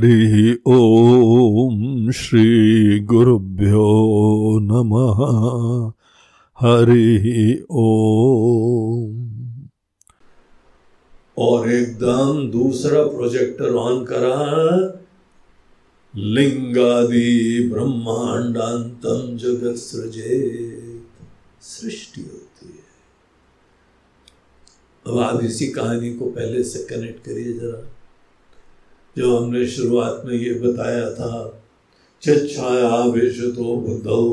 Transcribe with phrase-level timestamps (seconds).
[0.00, 3.88] ॐ हरि ॐ श्रीगुरुभ्यो
[4.62, 5.20] नमः।
[6.60, 7.80] हरि ॐ
[11.38, 14.36] और एकदम दूसरा प्रोजेक्टर ऑन करा।
[16.16, 20.38] लिंगादि ब्रह्मांडांतम जगत सृजे
[21.62, 22.84] सृष्टि होती है।
[25.06, 27.99] अब आप इसी कहानी को पहले से कनेक्ट करिए जरा।
[29.18, 31.56] जो हमने शुरुआत में ये बताया था
[32.22, 34.24] छाया विशुतो बुद्धौ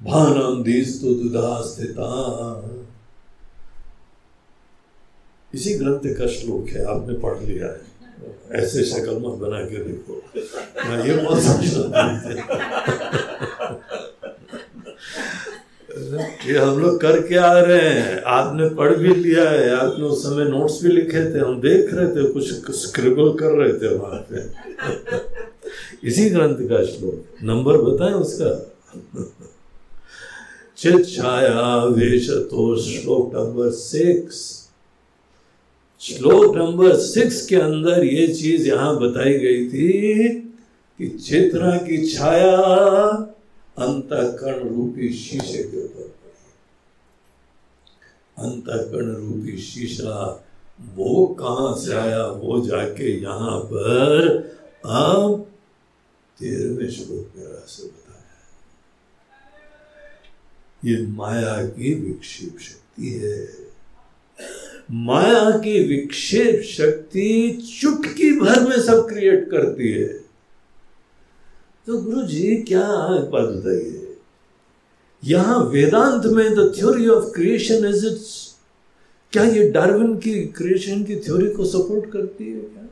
[0.00, 2.10] भानम दीस्तु दुधा स्थिता
[5.54, 10.14] इसी ग्रंथ का श्लोक है, आपने पढ़ लिया है। ऐसे शक्ल मत बना के देखो।
[10.88, 12.04] मैं ये बहुत समझता
[16.46, 20.44] ये हम लोग करके आ रहे हैं। आपने पढ़ भी लिया है, आपने उस समय
[20.44, 24.46] नोट्स भी लिखे थे, हम देख रहे थे, कुछ स्क्रिबल कर रहे थे वहाँ पे।
[26.08, 28.52] इसी ग्रंथ का श्लोक। नंबर बताएँ उसका?
[30.78, 34.36] चित छाया वेश तो श्लोक नंबर सिक्स
[36.00, 40.28] श्लोक नंबर सिक्स के अंदर ये चीज़ यहाँ बताई गई थी
[40.98, 42.56] कि चित्रा की छाया
[43.78, 46.14] अंतकरण रूपी शीशे के ऊपर।
[48.38, 50.44] अंतकरण रूपी शीशा,
[50.94, 52.26] वो कहाँ से आया?
[52.26, 54.28] वो जाके यहाँ पर
[54.86, 55.46] अब
[56.38, 58.16] तेरहवें श्लोक में रहस्य बताया
[60.84, 63.68] ये माया की विक्षेप शक्ति है।
[64.90, 70.27] माया की विक्षेप शक्ति चुटकी भर में सब क्रिएट करती है।
[71.88, 72.86] तो गुरु जी क्या
[73.32, 74.16] बात बताइए
[75.24, 78.56] यहाँ वेदांत में the theory of creation is it's
[79.32, 82.84] क्या ये डार्विन की क्रिएशन की थ्योरी को सपोर्ट करती है क्या?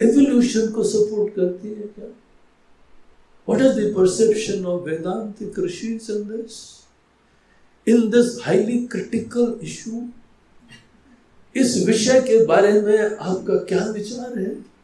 [0.00, 2.08] एवोल्यूशन को सपोर्ट करती है क्या?
[3.48, 6.58] What is the perception of Vedanta rishis in this
[7.88, 10.02] in this highly critical issue
[11.56, 14.79] इस विषय के बारे में आपका क्या विचार है?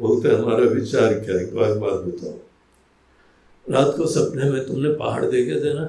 [0.00, 2.38] बोलते हमारा विचार क्या एक बात बात बताओ।
[3.70, 5.84] रात को सपने में तुमने पहाड़ देखे थे ना?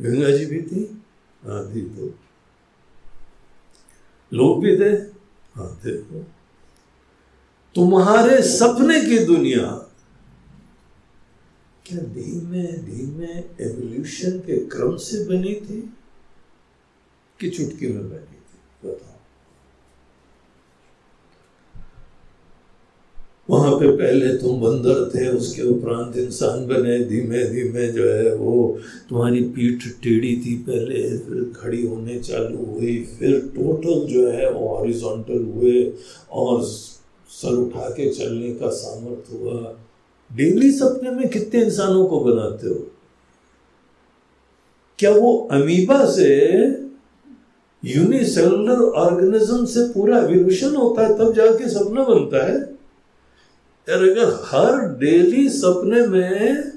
[0.00, 1.02] गंगा जी भी थी?
[1.44, 2.18] हाँ थी तो।
[4.32, 4.90] लोग भी थे?
[5.54, 6.24] हाँ थे तो।
[7.74, 9.84] तुम्हारे सपने की दुनिया।
[11.86, 15.94] क्या धीमे धीमे एवोल्यूशन के क्रम से बनी थी?
[17.40, 18.88] कि चुटकी में बनी थी?
[18.88, 19.17] बताओ।
[23.50, 28.78] वहाँ पे पहले तुम बंदर थे, उसके उपरांत इंसान बने, धीमे धीमे जो है वो
[29.08, 34.68] तुम्हारी पीठ टेढ़ी थी, पहले फिर खड़ी होने चालू हुई, फिर टोटल जो है वो
[34.68, 35.92] हॉरिजॉन्टल हुए
[36.32, 36.62] और
[37.28, 39.74] सर उठा के चलने का सामर्थ्य हुआ।
[40.36, 42.86] डेली सपने में कितने इंसानों को बनाते हो?
[44.98, 46.34] क्या वो अमीबा से
[47.84, 52.77] यूनिसेलुलर ऑर्गेनिज्म से पूरा एवोल्यूशन होता है, तब जाके सपना बनता है?
[53.88, 56.72] यार अगर हर डेली सपने में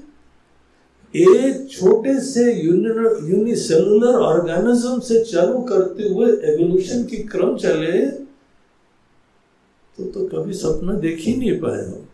[1.14, 8.00] एक छोटे से यूनिसेलुलर ऑर्गेनिज्म से चालू करते हुए एवोल्यूशन की क्रम चले
[9.98, 12.08] तो तो कभी सपना देख ही नहीं पाए हम।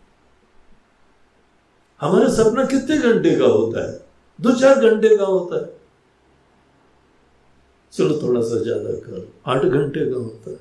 [2.01, 3.93] हमारा सपना कितने घंटे का होता है?
[4.39, 5.69] दो चार घंटे का होता है।
[7.93, 10.57] चलो थोड़ा सा ज़्यादा कर, आठ घंटे का होता है।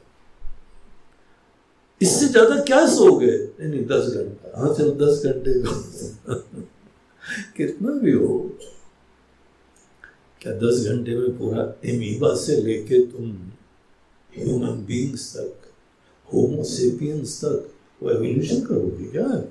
[2.03, 5.53] इससे ज़्यादा क्या सो गए नहीं नहीं, दस घंटा। हाँ चलो, दस घंटे
[7.56, 8.56] कितना भी हो।
[10.40, 13.31] क्या दस घंटे में पूरा एमीबा से लेके तुम
[14.37, 15.55] ह्यूमन बींग्स तक
[16.32, 17.70] होमोसेपियंस तक,
[18.02, 19.44] वो एवोल्यूशन करोगे क्या?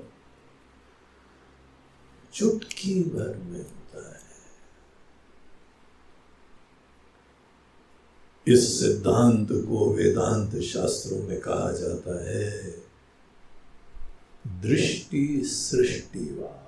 [2.34, 3.64] चुटकी भर में।
[8.52, 12.74] इस सिद्धांत को वेदांत शास्त्रों में कहा जाता है,
[14.62, 16.64] दृष्टि सृष्टिवाद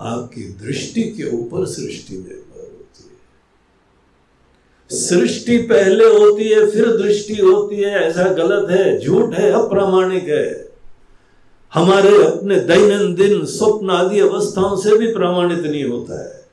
[0.00, 7.76] आपकी दृष्टि के ऊपर सृष्टि निर्भर होती है। सृष्टि पहले होती है, फिर दृष्टि होती
[7.76, 10.72] है, ऐसा गलत है, झूठ है, अप्रामाणिक है।
[11.74, 16.45] हमारे अपने दैनंदिन स्वप्न आदि अवस्थाओं से भी प्रमाणित नहीं होता है।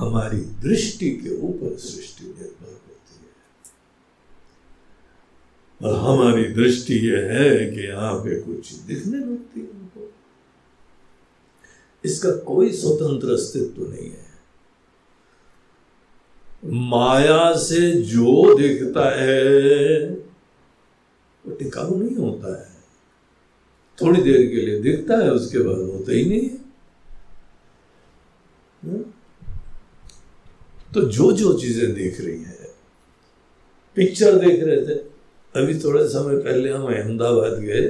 [0.00, 3.30] हमारी दृष्टि के ऊपर सृष्टि निर्भर होती है।
[5.82, 10.12] और हमारी दृष्टि यह है कि पे कुछ दिखने लगती है उनको।
[12.04, 14.30] इसका कोई स्वतंत्र अस्तित्व नहीं है।
[16.64, 20.06] माया से जो दिखता है,
[21.46, 22.76] वो टिकाऊ नहीं होता है।
[24.02, 26.59] थोड़ी देर के लिए दिखता है, उसके बाद होता ही नहीं हाँ?
[30.92, 32.68] तो जो जो चीज़ें देख रही है
[33.96, 34.94] पिक्चर देख रहे थे।
[35.54, 37.82] अभी थोड़े समय पहले हम अहमदाबाद गए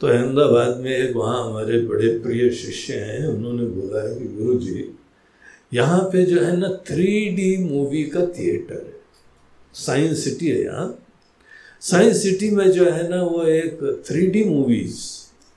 [0.00, 4.58] तो अहमदाबाद में एक वहाँ हमारे बड़े प्रिय शिष्य हैं, उन्होंने बोला है कि गुरु
[4.58, 4.88] जी
[5.72, 9.00] यहाँ पे जो है ना थ्री मूवी का थिएटर है।
[9.74, 10.86] साइंस सिटी है यहाँ।
[11.82, 15.00] साइंस सिटी में जो है ना वो एक थ्री मूवीज़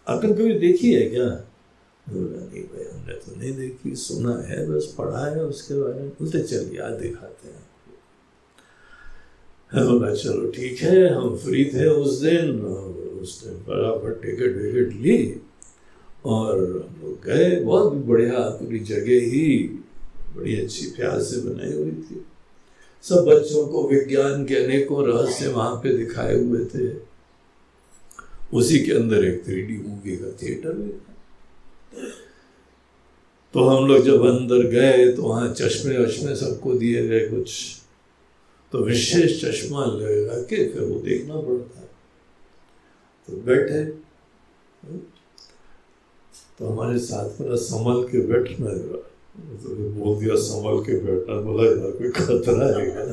[0.07, 1.27] आपने कभी देखी है क्या?
[2.09, 6.39] नहीं भाई हमने तो नहीं देखी, सुना है, बस पढ़ा है उसके बारे में। बोलते
[6.43, 7.63] चलिए आज दिखाते हैं
[9.71, 12.61] बोला चलो ठीक है, हम फ्री थे उस दिन
[13.21, 15.41] उस दिन बराबर टिकट विकट ली
[16.25, 19.47] और हम लोग गए। बहुत बढ़िया, पूरी जगह ही,
[20.35, 22.25] बड़ी अच्छी प्यार से बनाई हुई थी।
[23.03, 26.87] सब बच्चों को, विज्ञान के अनेकों रहस्य वहाँ पे दिखाए हुए थे।
[28.53, 31.14] उसी के अंदर एक थ्री डी मूवी का थिएटर भी था।
[33.53, 37.51] तो हम लोग जब अंदर गए तो वहाँ चश्मे वश्मे सबको दिए गए कुछ।
[38.73, 41.87] तो विशेष चश्मा लगा के फिर वो देखना पड़ता है।
[43.27, 43.83] तो बैठे।
[46.57, 48.69] तो हमारे साथ मेरा संभल के बैठना
[49.63, 53.05] तो बोल दिया, संभल के बैठना बोला यार कोई खतरा है क्या?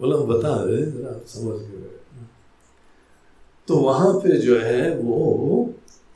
[0.00, 2.28] बोला बता रहे आप समझ के बैठना
[3.68, 5.18] तो वहाँ पे जो है वो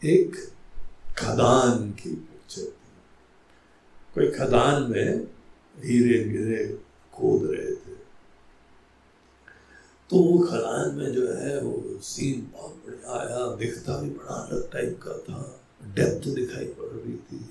[0.05, 0.37] एक
[1.19, 2.95] खदान की पिक्चर थी।
[4.15, 5.25] कोई खदान में
[5.85, 6.79] हीरे गिरे,
[7.13, 7.95] खोद रहे थे।
[10.11, 14.73] तो वो खदान में जो है, वो सीन बहुत बढ़िया आया, दिखता भी बड़ा अलग
[14.73, 15.61] टाइप का था।
[15.95, 17.51] डेप्थ दिखाई पड़ रही थी।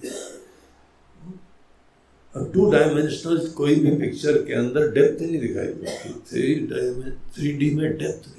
[2.53, 7.75] टू डायमेंशनल कोई भी पिक्चर के अंदर डेप्थ नहीं दिखाई पड़ती थ्री डायमें थ्री डी
[7.75, 8.29] में डेप्थ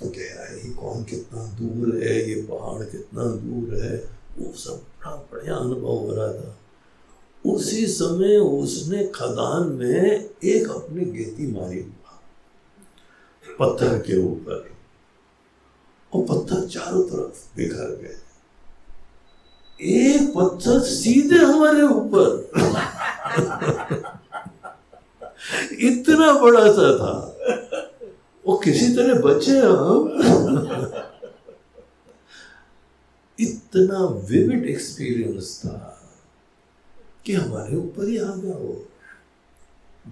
[0.00, 2.30] तो कह रहा है कौन कितना दूर है?
[2.30, 4.20] ये पहाड़ कितना दूर है?
[4.38, 6.58] वो सब बड़ा बढ़िया अनुभव हो रहा था।
[7.46, 11.80] उसी समय उसने खदान में एक अपनी गेती मारी।
[13.58, 14.70] पत्थर के ऊपर।
[16.14, 18.16] और पत्थर चारों तरफ़ बिखर गए।
[19.82, 22.50] एक पत्थर सीधे हमारे ऊपर।
[25.72, 27.29] इतना बड़ा सा था।
[28.50, 30.06] वो किसी तरह बचे हम।
[33.38, 33.98] इतना
[34.30, 35.76] विविड एक्सपीरियंस था
[37.26, 38.72] कि हमारे ऊपर ही आ गया वो।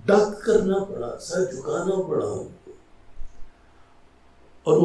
[0.07, 2.71] डक करना पड़ा, सर झुकाना पड़ा हमको।
[4.67, 4.79] और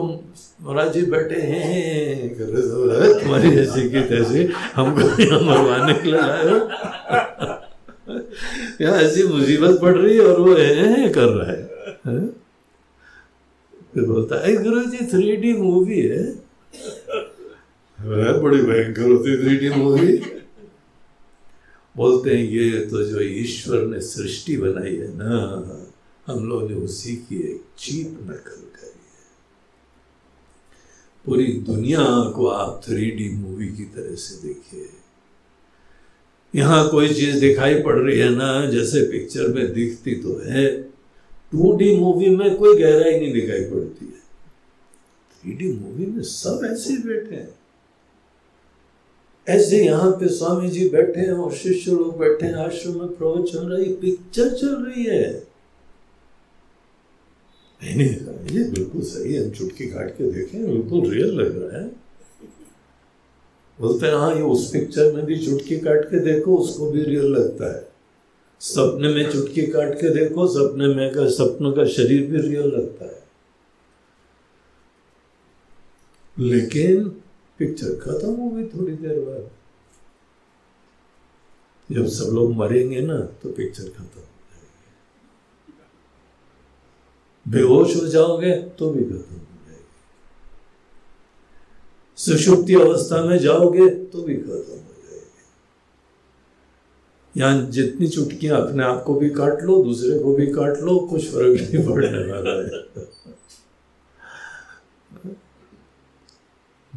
[0.61, 2.29] महाराज जी बैठे हैं
[3.19, 4.43] तुम्हारी जैसी की तैसी,
[4.75, 6.57] हमको यहाँ मरवाने के लिए हो।
[8.97, 11.61] ऐसी मुसीबत पड़ रही है और वो है कर रहा है।
[12.03, 12.19] फिर
[14.01, 16.23] बोलता है गुरु जी थ्री डी मूवी है।
[18.39, 20.17] बड़ी भयंकर होती थ्री डी मूवी
[21.95, 25.33] बोलते हैं ये तो जो ईश्वर ने सृष्टि बनाई है ना
[26.27, 29.25] हम लोग ने उसी की एक चीप नकल करी है।
[31.25, 34.87] पूरी दुनिया को आप थ्री डी मूवी की तरह से देखिए।
[36.53, 40.92] यहाँ कोई चीज़ दिखाई पड़ रही है ना जैसे पिक्चर में दिखती तो है
[41.53, 44.21] टू डी मूवी में कोई गहराई नहीं दिखाई पड़ती है।
[45.33, 47.49] थ्री डी मूवी में सब ऐसे बैठे हैं।
[49.47, 53.67] ऐसे यहाँ पे स्वामी जी बैठे हैं और शिष्य लोग बैठे हैं, आश्रम में प्रवचन
[53.67, 55.31] रही पिक्चर चल रही है।
[57.81, 58.07] नहीं
[58.55, 61.87] ये बिल्कुल सही हम चुटकी काट के देखें, बिल्कुल रियल लग रहा है।
[63.79, 67.25] बोलते हैं हाँ ये उस पिक्चर में भी चुटकी काट के देखो, उसको भी रियल
[67.25, 67.92] लगता है।
[68.63, 73.05] सपने में चुटकी काट के देखो, सपने में का, सपनों का शरीर भी रियल लगता
[73.05, 73.23] है।
[76.39, 77.09] लेकिन
[77.59, 79.49] पिक्चर खत्म हो गई थोड़ी देर बाद।
[81.91, 85.73] जब सब लोग मरेंगे ना तो पिक्चर खत्म हो जाएगी।
[87.51, 89.85] बेहोश हो जाओगे तो भी खत्म हो जाएगी।
[92.17, 94.82] सुषुप्ति अवस्था में जाओगे तो भी खत्म
[97.37, 101.29] यहाँ जितनी चुटकियाँ अपने आप को भी काट लो, दूसरे को भी काट लो, कुछ
[101.29, 103.03] फ़र्क नहीं पड़ने वाला है।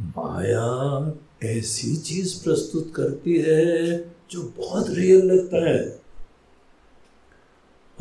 [0.01, 3.99] माया ऐसी चीज़ प्रस्तुत करती है
[4.31, 6.01] जो बहुत रियल लगता है।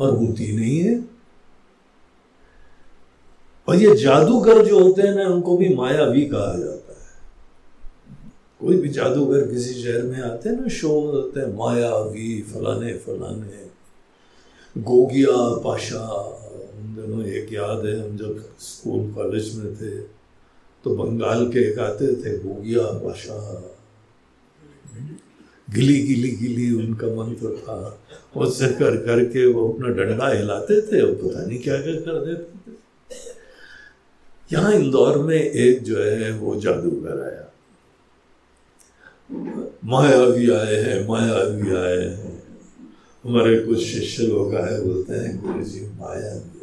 [0.00, 1.04] और होती नहीं है।
[3.68, 6.85] और ये जादूगर जो होते हैं ना, उनको भी मायावी कहा जाता है।
[8.60, 13.64] कोई भी जादूगर किसी शहर में आते हैं ना शो होते हैं मायावी फलाने फलाने।
[14.76, 16.04] गोगिया, पाशा,
[16.78, 19.90] उन दिनों एक याद है, हम जब स्कूल, कॉलेज में थे
[20.84, 23.38] तो बंगाल के एक आते थे, गोगिया, पाशा।
[25.74, 27.98] गिली गिली गिली उनका मंत्र था।
[28.36, 32.70] उससे कर, करके वो अपना डंडा हिलाते थे और पता नहीं क्या क्या कर देते
[32.70, 32.74] थे।
[34.52, 37.52] यहाँ इंदौर में एक जो है, वो जादूगर आया।
[39.30, 42.42] माया भी आए हैं माया भी आए हैं।
[43.24, 46.60] हमारे कुछ शिष्य लोग आए, बोलते हैं गुरु जी माया भी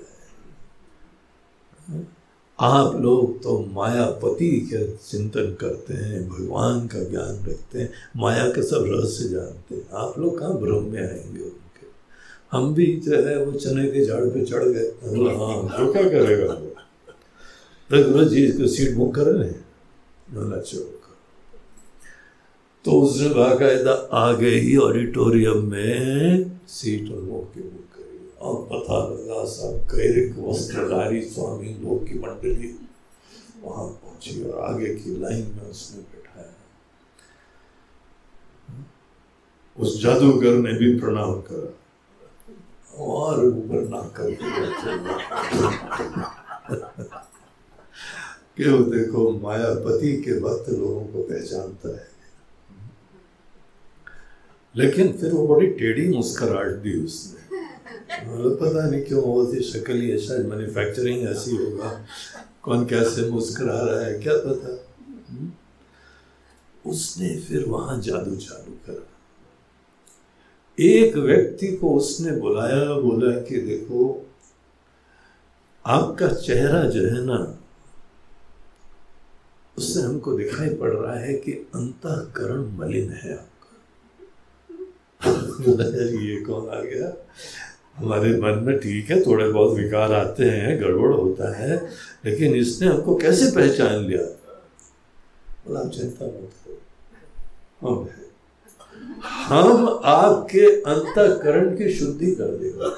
[1.95, 2.05] आए
[2.59, 8.63] आप लोग तो मायापति के चिंतन करते हैं, भगवान का ज्ञान रखते हैं, माया के
[8.63, 11.87] सब रहस्य जानते हैं। आप लोग कहाँ ब्रह्म में आएँगे उनके?
[12.51, 16.53] हम भी जो है, वो चने के झाड़ पे चढ़ गए। हाँ तो क्या करेगा
[16.53, 16.75] वो?
[18.11, 19.65] गुरु जी, इसको सीट बुक कर रहे हैं?
[22.85, 28.97] तो उसने बाकायदा आ गई ऑडिटोरियम में। सीट और वो की बुक करी और पता
[29.07, 32.79] लगा सब कैरिक वस्त्रधारी स्वामी लोग की मंडली
[33.63, 36.53] वहाँ पहुँची और आगे की लाइन में उसने बैठाया।
[39.79, 41.79] उस जादूगर ने भी प्रणाम करा।
[42.97, 44.49] और ऊपर ना करके
[48.57, 52.12] क्यों देखो मायापति के भक्त लोगों को पहचानता है।
[54.77, 57.43] लेकिन फिर वो बड़ी टेढ़ी मुस्कराहट दी उसने।
[58.55, 62.05] पता नहीं क्यों थी शक्ल ही ऐसा मैन्युफैक्चरिंग ऐसी होगा।
[62.61, 64.85] कौन कैसे मुस्करा रहा है, क्या पता?
[65.33, 65.51] हम्म?
[66.91, 69.07] उसने फिर वहाँ जादू चालू करा।
[70.79, 74.27] एक व्यक्ति को उसने बुलाया, बोला कि, देखो,
[75.85, 77.59] आपका चेहरा जो है ना,
[79.77, 83.47] उससे हमको दिखाई पड़ रहा है कि अंतकरण मलिन है आप।
[86.23, 87.13] ये कौन आ गया?
[87.97, 91.75] हमारे मन में ठीक है थोड़े बहुत विकार आते हैं गड़बड़ होता है
[92.25, 94.21] लेकिन इसने हमको कैसे पहचान लिया?
[95.65, 96.51] बोला आप चिंता मत
[97.81, 98.09] करो।
[99.47, 102.95] हम आपके अंतकरण की शुद्धि कर देगा।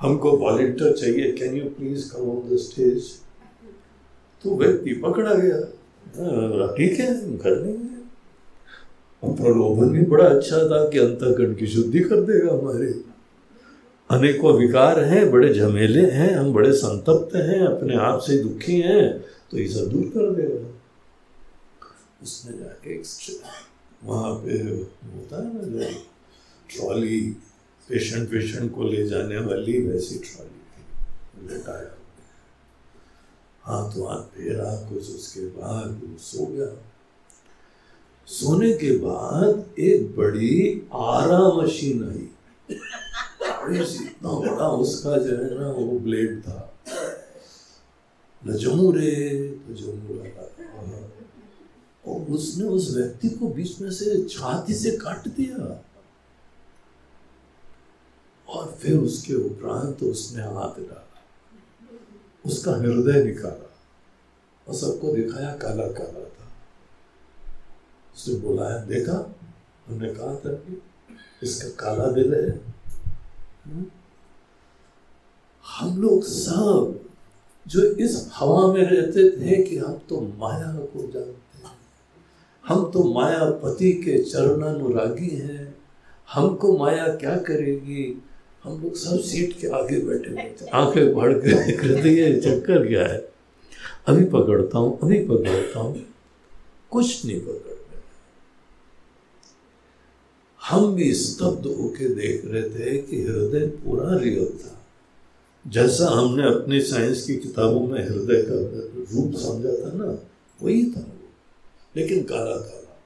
[0.00, 3.10] हमको वॉलेंटियर चाहिए। Can you please come on the stage
[4.44, 5.56] तो व्यक्ति पकड़ा गया।
[6.16, 7.95] हाँ, ठीक है कर लेंगे
[9.22, 12.86] प्रलोभन भी बड़ा अच्छा था कि अंतकरण की शुद्धि कर देगा हमारे।
[14.10, 19.20] अनेकों विकार हैं, बड़े झमेले हैं, हम बड़े संतप्त हैं, अपने आप से दुखी हैं
[19.50, 20.68] तो ये सब दूर कर देगा।
[22.22, 22.98] उसने जाके
[24.04, 25.78] वहाँ पे होता है ना जो
[26.70, 27.20] ट्रॉली,
[27.88, 31.94] पेशेंट पेशेंट को ले जाने वाली वैसी ट्रॉली लेटाया।
[33.62, 36.85] हाथ वहाँ फेरा, कुछ उसके बाद सो गया।
[38.28, 42.28] सोने के बाद एक बड़ी आरा मशीन आई।
[43.72, 46.72] इतना बड़ा उसका जो है ना वो ब्लेड था।
[48.42, 49.48] जमू रे
[52.06, 55.82] और उसने उस व्यक्ति को बीच में से छाती से काट दिया।
[58.48, 61.22] और फिर उसके उपरांत तो उसने हाथ डाला।
[62.46, 63.74] उसका हृदय निकाला।
[64.68, 66.24] और सबको दिखाया काला काला
[68.16, 69.34] उसने बुलाया देखा?
[69.86, 70.82] हमने कहा था कि
[71.42, 72.50] इसका काला दिल है।
[73.66, 73.84] हम्म?
[75.78, 77.00] हम लोग सब
[77.66, 81.72] जो इस हवा में रहते थे कि हम तो माया को जानते हैं।
[82.68, 85.74] हम तो मायापति के चरणानुरागी हैं।
[86.32, 88.22] हमको माया क्या करेगी?
[88.64, 92.08] हम लोग सब सीट के आगे बैठे हुए थे। आँखें भर के देख रहे थे
[92.08, 93.28] ये चक्कर क्या है?
[94.06, 96.06] अभी पकड़ता हूँ अभी पकड़ता हूँ।
[96.90, 97.75] कुछ नहीं पकड़
[100.70, 104.86] हम भी स्तब्ध होके देख रहे थे कि हृदय पूरा रियल था।
[105.66, 108.54] जैसा हमने अपनी साइंस की किताबों में हृदय का
[109.14, 110.28] रूप समझा था ना,
[110.62, 111.28] वही था वो।
[111.96, 113.02] लेकिन काला काला,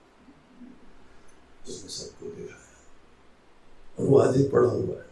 [1.69, 2.61] उसने सबको दिखाया।
[3.99, 5.07] और वो आदि पड़ा हुआ है।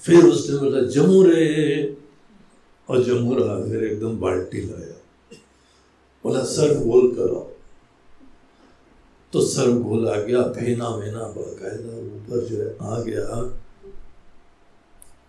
[0.00, 1.98] फिर उसने बोला जमूरे
[2.88, 5.00] और जमू रहा, फिर एकदम बाल्टी लाया।
[6.24, 7.55] बोला, सर, बोल करो
[9.36, 13.24] तो सर घोल आ गया फेना वेना बाकायदा ऊपर जो है आ गया।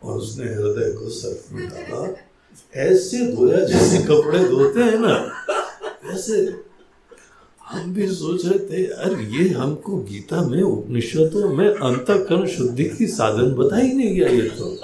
[0.04, 2.00] और उसने हृदय को सर्फ में डाला।
[2.84, 5.16] ऐसे धोया जैसे कपड़े धोते हैं ना,
[6.14, 6.38] ऐसे।
[7.64, 13.08] हम भी सोच रहे थे अरे ये हमको गीता में उपनिषदों में अंतकरण शुद्धि की
[13.08, 14.76] साधन बता ही नहीं गया ये तो।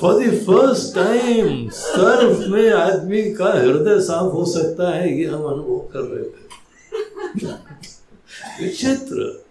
[0.00, 5.44] For the first time Surf में आदमी का हृदय साफ़ हो सकता है, ये हम
[5.44, 6.45] अनुभव कर रहे थे।
[8.60, 9.46] विचित्र।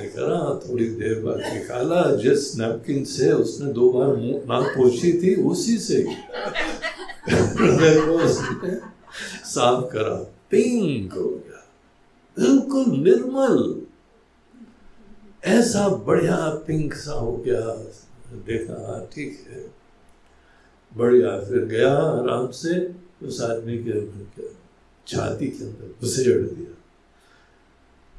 [0.00, 5.78] करा थोड़ी देर बाद निकाला जिस नैपकिन से उसने दो बार नाक पोछी थी, उसी
[5.78, 6.06] से।
[9.44, 10.14] साफ़ करा,
[10.50, 11.66] पिंक हो गया।
[12.38, 13.82] बिल्कुल निर्मल।
[15.44, 17.60] ऐसा बढ़िया पिंक सा हो गया।
[18.36, 19.70] देखा हाँ ठीक है।
[20.96, 23.92] बढ़िया, फिर गया आराम से, उस आदमी के
[25.06, 26.81] छाती के अंदर उसेड़ दिया।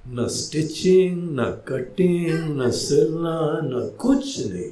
[0.08, 4.72] न स्टिचिंग, न कटिंग, न सिलना, न कुछ नहीं।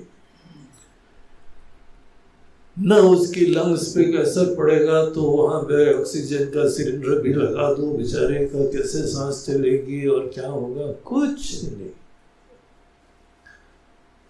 [2.77, 7.91] न उसकी लंग्स पे असर पड़ेगा तो वहाँ पे ऑक्सीजन का सिलेंडर भी लगा दो।
[7.91, 10.91] बेचारे का कैसे सांस चलेगी और क्या होगा?
[10.91, 11.89] कुछ नहीं।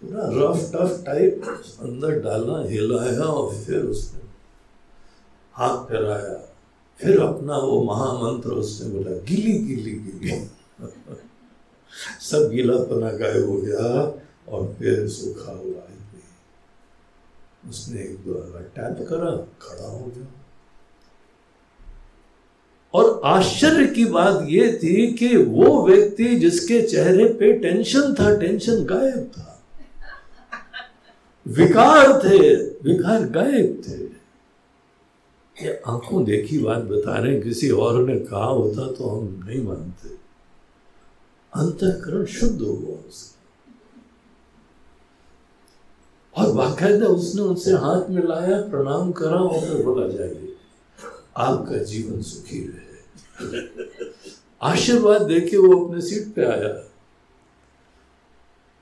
[0.01, 1.41] पूरा रफ टफ टाइप
[1.81, 4.21] अंदर डाला हिलाया और फिर उसने
[5.53, 6.33] हाथ फैलाया
[6.99, 10.60] फिर अपना वो महामंत्र उसने बोला, गिली गिली गिली।
[12.21, 14.19] सब गीलापना गायब हो गया
[14.49, 15.87] और फिर सूखा हुआ
[17.69, 19.31] उसने एक दो टैप करा,
[19.61, 20.27] खड़ा हो गया।
[22.93, 28.85] और आश्चर्य की बात यह थी कि वो व्यक्ति जिसके चेहरे पे टेंशन था, टेंशन
[28.85, 29.63] गायब था।
[31.47, 34.03] विकार थे, विकार गायब थे।
[35.65, 40.20] ये आँखों देखी बात बता रहे किसी और ने कहा होता तो हम नहीं मानते।
[41.53, 43.39] अंतकरण शुद्ध हुआ उसका
[46.35, 50.53] और बाकायदा उसने उनसे हाथ में लाया प्रणाम करा और फिर बोला जाइए
[51.37, 53.99] आपका जीवन सुखी रहे
[54.61, 56.73] आशीर्वाद देके वो अपने सीट पे आया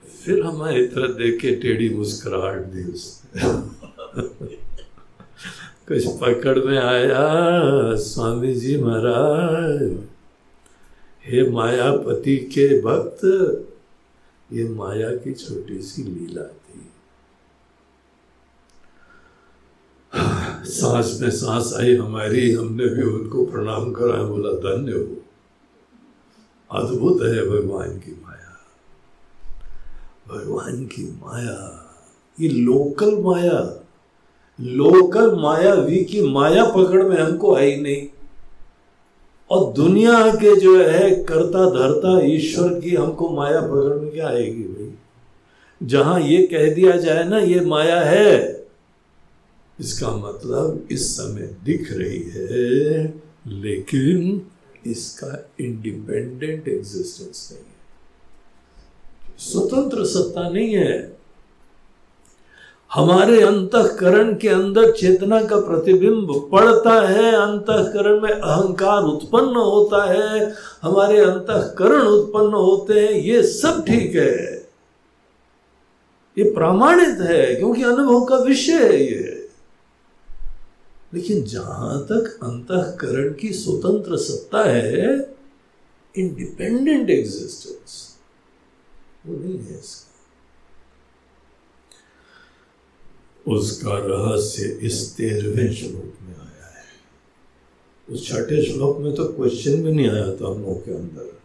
[0.03, 3.57] फिर हमारी तरह देख के टेढ़ी मुस्कुराहट दी उसने
[5.87, 7.25] कुछ पकड़ में आया
[8.05, 9.91] स्वामी जी महाराज
[11.29, 13.21] हे मायापति के भक्त,
[14.53, 16.91] ये माया की छोटी सी लीला थी।
[20.65, 25.21] सांस में सांस आई हमारी, हमने भी उनको प्रणाम करा बोला, धन्य हो।
[26.79, 28.67] अद्भुत है भगवान की माया।
[30.27, 31.85] भगवान की माया,
[32.39, 33.85] ये लोकल माया,
[34.61, 38.07] लोकल मायावी की माया पकड़ में हमको आई नहीं।
[39.51, 44.63] और दुनिया के जो है करता धरता ईश्वर की हमको माया पकड़ में क्या आएगी
[44.63, 44.93] भाई?
[45.83, 48.65] जहाँ ये कह दिया जाए ना, ये माया है।
[49.79, 53.05] इसका मतलब इस समय दिख रही है,
[53.47, 54.41] लेकिन
[54.85, 57.79] इसका इंडिपेंडेंट एग्जिस्टेंस नहीं है।
[59.39, 61.18] स्वतंत्र सत्ता नहीं है।
[62.93, 70.53] हमारे अंतकरण के अंदर चेतना का प्रतिबिंब पड़ता है, अंतकरण में अहंकार उत्पन्न होता है,
[70.81, 74.69] हमारे अंतकरण उत्पन्न होते हैं, ये सब ठीक है।
[76.37, 79.49] ये प्रामाणित है, क्योंकि अनुभव का विषय है ये।
[81.13, 85.35] लेकिन जहाँ तक अंतकरण की स्वतंत्र सत्ता है
[86.17, 88.17] इंडिपेंडेंट एग्जिस्टेंस
[89.25, 90.08] वो नहीं है इसका।
[93.49, 96.85] उसका रहस्य इस तेरहवें श्लोक में आया है।
[98.09, 101.37] उस छठे श्लोक में तो क्वेश्चन भी नहीं आया था हम के अंदर।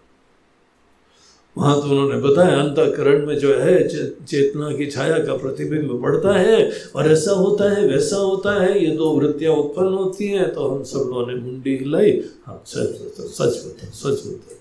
[1.59, 3.89] वहाँ तो उन्होंने बताया, अंतकरण में जो है
[4.25, 8.97] चेतना की छाया का प्रतिबिंब पड़ता है और ऐसा होता है, वैसा होता है, ये
[8.97, 12.11] दो वृत्तियाँ उत्पन्न होती हैं तो हम सब लोगों ने मुंडी हिलाई।
[12.47, 14.59] हाँ सच बताओ सच बताओ सच बताओ।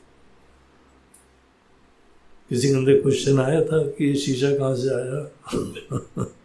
[2.50, 6.28] किसी के अंदर क्वेश्चन आया था कि ये शीशा कहाँ से आया?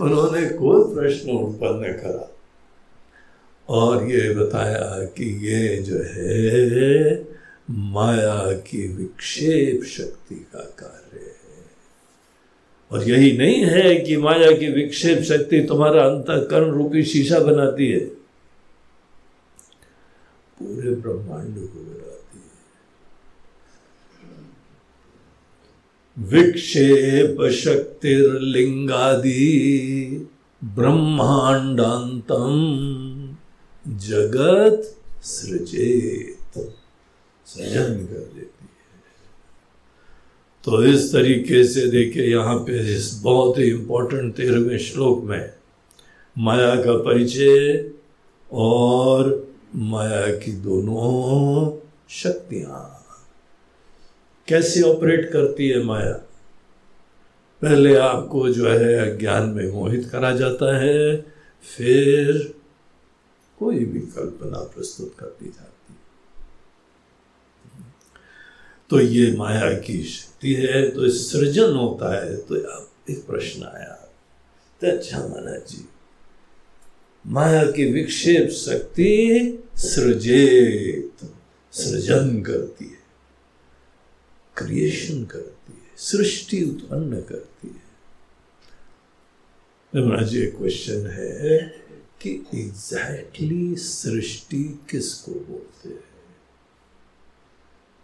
[0.00, 2.36] उन्होंने कोई प्रश्न उत्पन्न करा।
[3.68, 7.28] और ये बताया कि ये जो है,
[7.70, 11.30] माया की विक्षेप शक्ति का कार्य है।
[12.92, 18.00] और यही नहीं है कि माया की विक्षेप शक्ति तुम्हारा अंतकरण रूपी शीशा बनाती है।
[20.60, 21.99] पूरे ब्रह्मांड को
[26.20, 28.28] विक्षेप शक्तिर्लिंगादि
[30.64, 32.56] ब्रह्मांडांतम
[33.96, 36.74] जगत सृजेत।
[37.46, 38.70] सृजन कर देती है।
[40.64, 45.50] तो इस तरीके से देखिए, यहाँ पे इस बहुत ही इंपॉर्टेंट तेरहवें श्लोक में
[46.38, 47.90] माया का परिचय
[48.52, 51.78] और माया की दोनों
[52.10, 52.99] शक्तियाँ।
[54.50, 56.12] कैसे ऑपरेट करती है माया?
[57.62, 61.16] पहले आपको जो है अज्ञान में मोहित करा जाता है,
[61.64, 62.38] फिर
[63.58, 65.94] कोई भी कल्पना प्रस्तुत कर दी जाती
[68.90, 73.94] तो ये माया की शक्ति है तो सृजन होता है तो अब एक प्रश्न आया।
[74.82, 75.84] तो अच्छा माना जी
[77.24, 79.12] माया की विक्षेप शक्ति
[79.76, 81.28] सृजेत,
[81.72, 82.99] सृजन करती है।
[84.60, 87.88] क्रिएशन करती है, सृष्टि उत्पन्न करती है।
[89.92, 91.58] महाराज एक क्वेश्चन है
[92.20, 96.02] कि एग्जैक्टली सृष्टि किसको बोलते हैं?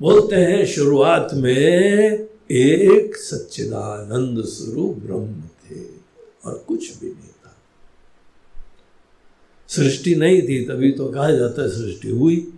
[0.00, 5.84] बोलते हैं शुरुआत में एक सच्चिदानंद स्वरूप ब्रह्म थे
[6.44, 7.56] और कुछ भी नहीं था।
[9.68, 12.52] सृष्टि नहीं थी, तभी तो कहा जाता है सृष्टि हुई।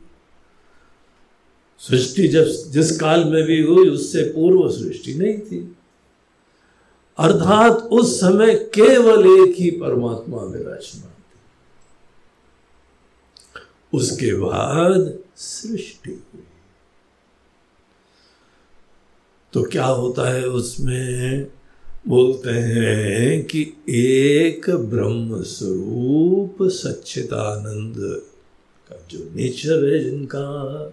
[1.80, 5.76] सृष्टि जब, जिस काल में भी हुई, उससे पूर्व सृष्टि नहीं थी।
[7.18, 11.15] अर्थात उस समय केवल एक ही परमात्मा विराजमान
[13.94, 16.22] उसके बाद सृष्टि।
[19.52, 21.46] तो क्या होता है उसमें?
[22.08, 27.96] बोलते हैं कि एक ब्रह्म स्वरूप सच्चिदानंद
[28.88, 30.84] का जो नेचर है जिनका,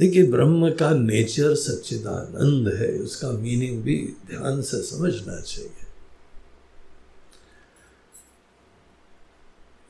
[0.00, 5.79] देखिए ब्रह्म का नेचर सच्चिदानंद है, उसका मीनिंग भी ध्यान से समझना चाहिए।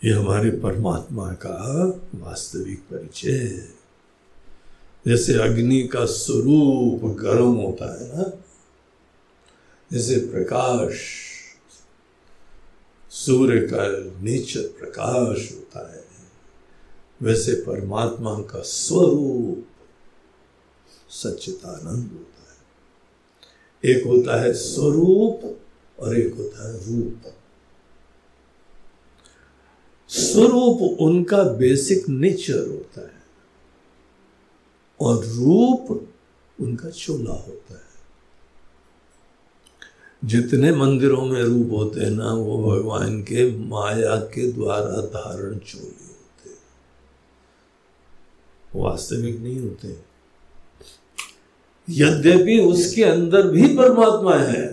[0.04, 3.74] ये हमारे परमात्मा का वास्तविक परिचय है।
[5.06, 8.44] जैसे अग्नि का स्वरूप गर्म होता है ना,
[9.92, 11.00] जैसे प्रकाश,
[13.10, 13.86] सूर्य का
[14.22, 16.04] नेचर प्रकाश होता है,
[17.22, 19.66] वैसे परमात्मा का स्वरूप
[21.10, 22.60] सच्चिदानंद होता है।
[23.94, 25.60] एक होता है स्वरूप
[26.00, 27.34] और एक होता है रूप।
[30.10, 33.22] स्वरूप उनका बेसिक नेचर होता है
[35.00, 35.90] और रूप
[36.58, 37.88] उनका चोला होता है।
[40.22, 46.06] जितने मंदिरों में रूप होते हैं ना, वो भगवान के माया के द्वारा धारण चोले
[46.06, 46.56] होते हैं।
[48.74, 49.88] वास्तविक नहीं होते
[51.88, 54.66] यद्यपि उसके अंदर भी परमात्मा है,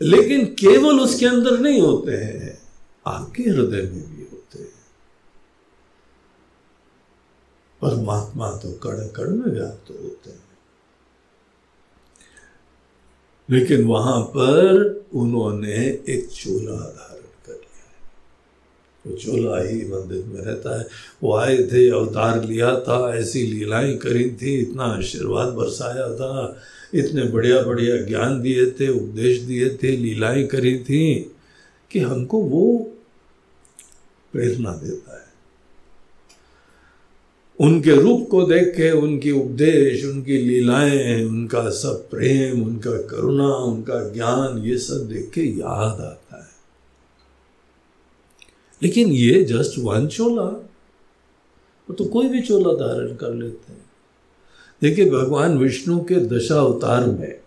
[0.00, 2.49] लेकिन केवल उसके अंदर नहीं होते हैं।
[3.06, 4.80] आपके हृदय में भी होते हैं।
[7.82, 10.50] परमात्मा तो कड़ कड़ में व्याप्त तो होते हैं।
[13.50, 15.74] लेकिन वहाँ पर उन्होंने
[16.08, 18.10] एक चोला धारण कर लिया है।
[19.06, 20.86] वो चोला ही मंदिर में रहता है।
[21.22, 26.62] वो आए थे, अवतार लिया था, ऐसी लीलाएँ करी थी, इतना आशीर्वाद बरसाया था,
[26.94, 31.36] इतने बढ़िया बढ़िया ज्ञान दिए थे, उपदेश दिए थे, लीलाएँ करी थी।
[31.92, 32.92] कि हमको वो
[34.32, 35.30] प्रेरणा देता है।
[37.60, 44.08] उनके रूप को देख के, उनकी उपदेश, उनकी लीलाएँ, उनका सब प्रेम, उनका करुणा, उनका
[44.08, 46.50] ज्ञान, ये सब देख के याद आता है।
[48.82, 53.90] लेकिन ये जस्ट वन चोला। वो तो कोई भी चोला धारण कर लेते हैं।
[54.82, 57.40] देखिए, भगवान विष्णु के दशा अवतार में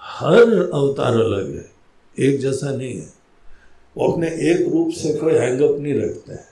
[0.00, 1.72] हर अवतार अलग है,
[2.18, 3.17] एक जैसा नहीं है।
[3.98, 6.46] वो अपने एक रूप से कोई हैंगअप नहीं रखते हैं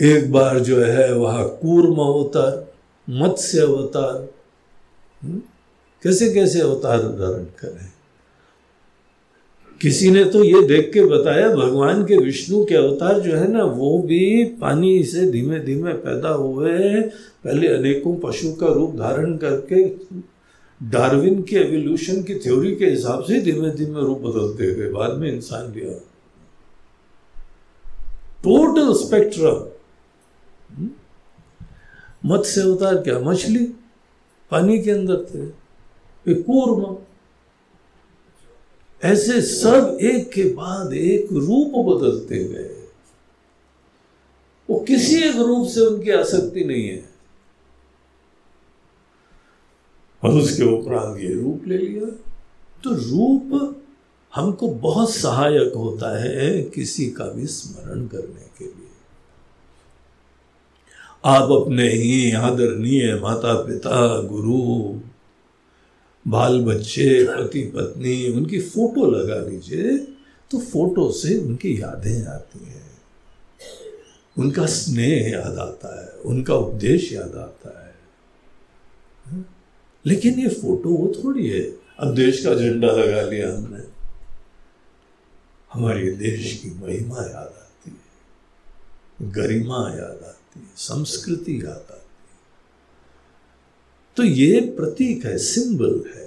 [0.00, 2.52] एक बार जो है वह कूर्म अवतार,
[3.08, 4.28] मत्स्य अवतार
[5.22, 5.40] हम्म?
[6.02, 7.92] कैसे कैसे अवतार धारण करें
[9.80, 13.64] किसी ने तो ये देख के बताया, भगवान के विष्णु के अवतार जो है ना,
[13.64, 17.00] वो भी पानी से धीमे धीमे पैदा हुए
[17.44, 19.84] पहले अनेकों पशु का रूप धारण करके
[20.84, 25.32] डार्विन के एवोल्यूशन की थ्योरी के हिसाब से धीमे धीमे रूप बदलते गए बाद में
[25.32, 25.92] इंसान लिया
[28.44, 29.68] टोटल स्पेक्ट्रम
[32.26, 33.18] मत से अवतार क्या?
[33.18, 33.64] मछली?
[34.50, 35.46] पानी के अंदर थे।
[36.34, 36.98] कूर्म।
[39.04, 42.88] ऐसे सब एक के बाद एक रूप बदलते गए।
[44.70, 47.13] वो किसी एक रूप से उनकी आसक्ति नहीं है।
[50.24, 52.06] और उसके उपरांत ये रूप ले लिया।
[52.84, 53.74] तो रूप
[54.32, 58.92] हमको बहुत सहायक होता है किसी का भी स्मरण करने के लिए।
[61.24, 64.60] आप अपने ही आदरणीय माता पिता गुरु
[66.26, 69.96] बाल बच्चे पति पत्नी उनकी फ़ोटो लगा लीजिए
[70.50, 72.82] तो फ़ोटो से उनकी यादें आती हैं।
[74.36, 77.83] उनका स्नेह याद आता है, उनका उपदेश याद आता है।
[80.06, 83.94] लेकिन ये फ़ोटो वो थोड़ी है। अब देश का झंडा लगा लिया हमने।
[85.72, 92.04] हमारे देश की महिमा याद आती है। गरिमा याद आती है। संस्कृति याद आती है।
[94.16, 96.24] तो ये प्रतीक है, सिंबल है।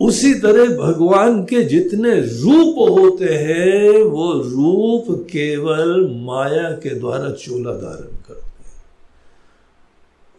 [0.00, 7.72] उसी तरह भगवान के जितने रूप होते हैं, वो रूप केवल माया के द्वारा चोला
[7.72, 8.47] धारण करते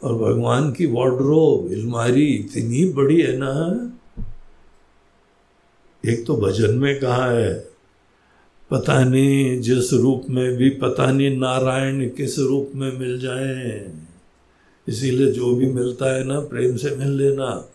[0.03, 3.53] और भगवान की वार्ड्रोब अलमारी इतनी बड़ी है ना।
[6.05, 7.69] एक तो भजन में कहा है,
[8.71, 13.91] पता नहीं जिस रूप में भी, पता नहीं नारायण किस रूप में मिल जाए।
[14.87, 17.69] इसीलिए जो भी मिलता है ना, प्रेम से मिल लेना।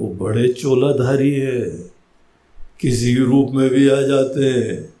[0.00, 1.90] वो बड़े चोलाधारी है,
[2.80, 4.94] किसी रूप में भी आ जाते हैं।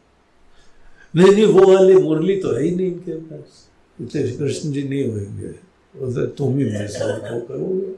[1.16, 3.67] नहीं नहीं, वो वाली मुरली तो है ही नहीं इनके पास।
[4.00, 5.48] इतने कृष्ण जी नहीं होंगे
[5.96, 7.94] बोलते तुम ही मेरे साथ करोगे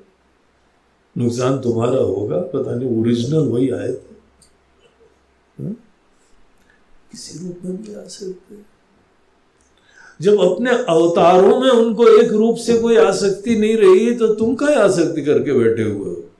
[1.17, 4.11] नुकसान तुम्हारा होगा पता नहीं ओरिजिनल वही आए थे?
[7.13, 8.71] किसी रूप में भी आ सकते
[10.23, 14.81] जब अपने अवतारों में उनको एक रूप से कोई आसक्ति नहीं रही तो तुम क्या
[14.85, 16.31] आसक्ति करके बैठे हुए हो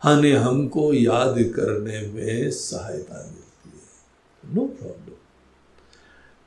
[0.00, 5.03] हाँ हमको याद करने में सहायता मिलती है नो प्रॉब्लम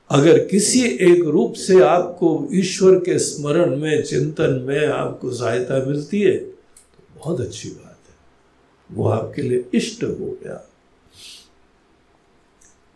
[0.10, 6.22] अगर किसी एक रूप से आपको ईश्वर के स्मरण में, चिंतन में आपको सहायता मिलती
[6.22, 8.16] है तो बहुत अच्छी बात है।
[8.96, 10.70] वो आपके लिए इष्ट हो गया।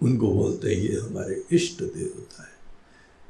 [0.03, 2.51] उनको बोलते हैं, ये हमारे इष्ट देवता है।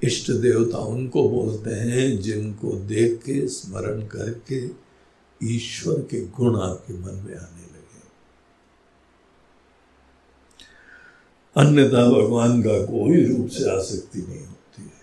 [0.04, 4.92] इष्ट देवता उनको बोलते हैं, जिनको देख के, स्मरण करके,
[5.44, 7.82] ईश्वर के गुण आपके मन में आने लगे
[11.58, 15.02] अन्यथा भगवान का कोई रूप से आसक्ति नहीं होती है।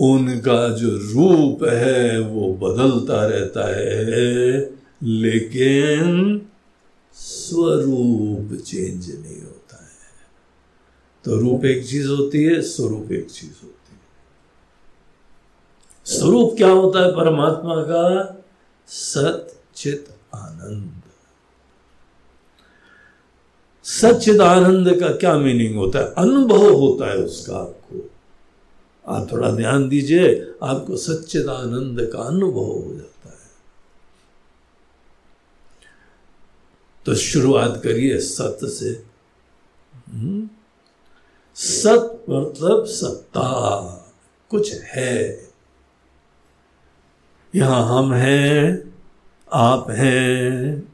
[0.00, 4.70] उनका जो रूप है, वो बदलता रहता है,
[5.02, 6.42] लेकिन
[7.12, 9.94] स्वरूप चेंज नहीं होता है।
[11.24, 14.00] तो रूप एक चीज़ होती है, स्वरूप एक चीज़ होती है।
[16.04, 18.36] स्वरूप क्या होता है परमात्मा का?
[18.86, 21.03] सचित आनंद।
[23.84, 26.14] सचिद आनंद का क्या मीनिंग होता है?
[26.18, 28.10] अनुभव होता है उसका आपको।
[29.08, 33.50] आप थोड़ा ध्यान दीजिए, आपको सच्चिद आनंद का अनुभव हो जाता है।
[37.06, 39.04] तो शुरुआत करिए सत से।
[40.12, 40.48] हम्म?
[41.54, 43.80] सत मतलब सत्ता,
[44.50, 45.48] कुछ है।
[47.54, 48.94] यहाँ हम हैं,
[49.52, 50.93] आप हैं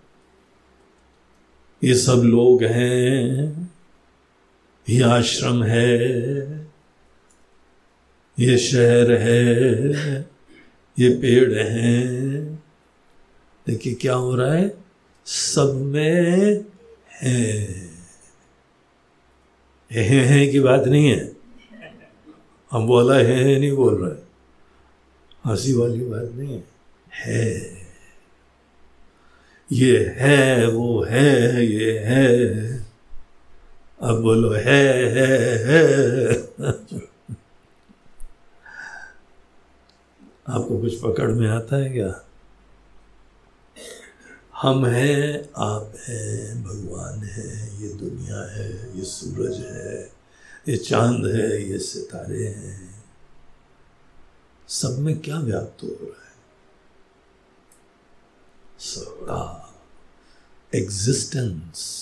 [1.84, 3.70] ये सब लोग हैं
[4.88, 5.98] ये आश्रम है
[8.38, 9.60] ये शहर है
[10.98, 12.64] ये पेड़ हैं।
[13.66, 14.84] देखिए क्या हो रहा है?
[15.26, 16.64] सब में
[17.22, 17.62] है।
[19.92, 21.32] हे हे की बात नहीं है।
[22.70, 24.22] हम बोला है, है नहीं बोल रहे।
[25.46, 26.64] हँसी वाली बात नहीं है।
[27.14, 27.79] है।
[29.72, 32.36] ये है, वो है, ये है।
[34.02, 36.34] अब बोलो, है है है।
[40.48, 42.24] आपको कुछ पकड़ में आता है क्या?
[44.62, 50.12] हम हैं, आप हैं, भगवान है, ये दुनिया है, ये सूरज है,
[50.68, 53.04] ये चाँद है, ये सितारे हैं।
[54.68, 56.19] सब में क्या व्याप्त हो रहा है?
[60.74, 62.00] एग्जिस्टेंस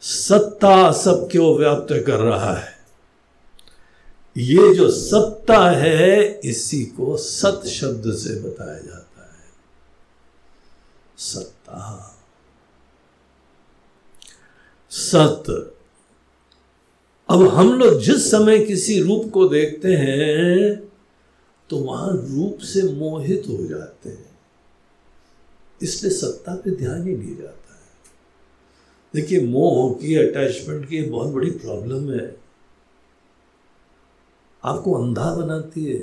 [0.00, 2.78] सत्ता सब क्यों व्याप्त कर रहा है?
[4.36, 9.44] ये जो सत्ता है, इसी को सत शब्द से बताया जाता है।
[11.18, 12.16] सत्ता।
[14.90, 15.74] सत।
[17.30, 20.92] अब हम लोग जिस समय किसी रूप को देखते हैं
[21.70, 24.29] तो वहाँ रूप से मोहित हो जाते हैं।
[25.80, 27.78] इसलिए सत्ता पे ध्यान ही नहीं जाता है।
[29.14, 32.36] देखिए, मोह की अटैचमेंट की बहुत बड़ी प्रॉब्लम है।
[34.62, 36.00] आपको अंधा बनाती है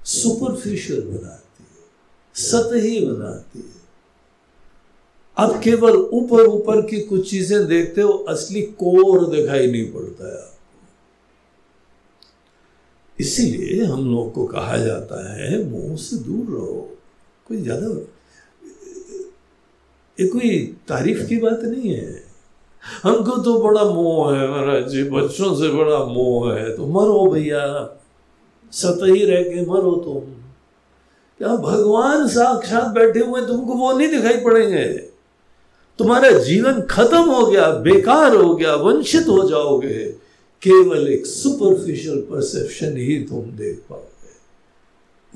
[0.00, 1.84] सुपरफिशियल बनाती है,
[2.34, 3.76] सतही बनाती है।
[5.36, 10.38] अब केवल ऊपर ऊपर की कुछ चीज़ें देखते हो, असली कोर दिखाई नहीं पड़ता है
[10.38, 10.56] आपको।
[13.18, 16.88] इसीलिए हम लोग को कहा जाता है, मुँह से दूर रहो,
[17.46, 17.88] कोई ज़्यादा
[20.20, 22.24] ये कोई तारीफ़ की बात नहीं है।
[23.02, 27.98] हमको तो बड़ा मोह है महाराज जी, बच्चों से बड़ा मोह है। तो मरो भैया,
[28.72, 30.34] सतही रह के मरो तुम।
[31.38, 34.84] क्या भगवान साक्षात बैठे हुए तुमको वो नहीं दिखाई पड़ेंगे।
[35.98, 40.04] तुम्हारा जीवन खत्म हो गया, बेकार हो गया वंचित हो जाओगे।
[40.62, 44.08] केवल एक सुपरफिशियल परसेप्शन ही तुम देख पाओगे।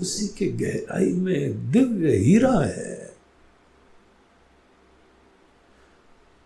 [0.03, 3.02] उसी के गहराई में दिव्य हीरा है।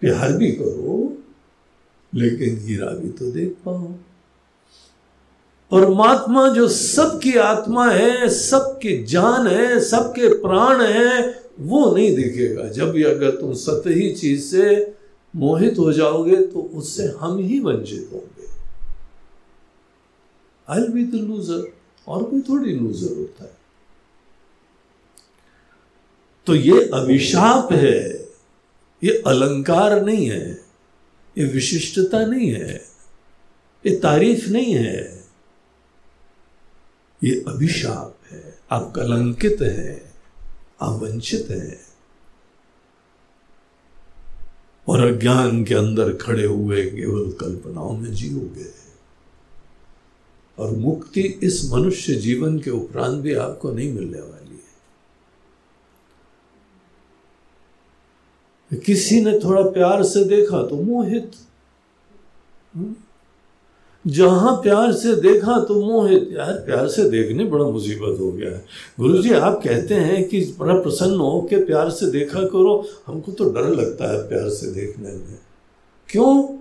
[0.00, 1.22] प्यार भी करो,
[2.14, 3.94] लेकिन हीरा भी तो देख पाओ।
[5.70, 12.90] परमात्मा जो सबकी आत्मा है, सबकी जान है, सबके प्राण है, वो नहीं दिखेगा। जब
[12.90, 14.94] भी अगर तुम सतही चीज़ से
[15.36, 18.46] मोहित हो जाओगे तो उससे हम ही वंचित होंगे।
[20.68, 21.72] आई बी द लूजर
[22.08, 23.56] और कोई थोड़ी लूजर होता है।
[26.46, 28.25] तो ये अभिशाप है।
[29.04, 30.52] ये अलंकार नहीं है,
[31.38, 32.74] ये विशिष्टता नहीं है,
[33.86, 35.24] ये तारीफ़ नहीं है।
[37.24, 40.12] ये अभिशाप है, आप कलंकित है,
[40.82, 41.86] आप वंचित हैं।
[44.88, 48.86] और अज्ञान के अंदर खड़े हुए केवल कल्पनाओं में जियोगे।
[50.58, 54.66] और मुक्ति इस मनुष्य जीवन के उपरांत भी आपको नहीं मिलने वाली है
[58.74, 61.32] किसी ने थोड़ा प्यार से देखा तो मोहित।
[64.06, 68.64] जहाँ प्यार से देखा तो मोहित। यार, प्यार से देखने बड़ा मुसीबत हो गया है।
[69.00, 73.32] गुरु जी आप कहते हैं कि बड़ा प्रसन्न हो के प्यार से देखा करो। हमको
[73.32, 75.38] तो डर लगता है प्यार से देखने में।
[76.08, 76.58] क्यों?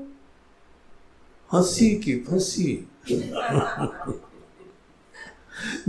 [1.52, 2.88] हँसी की फंसी।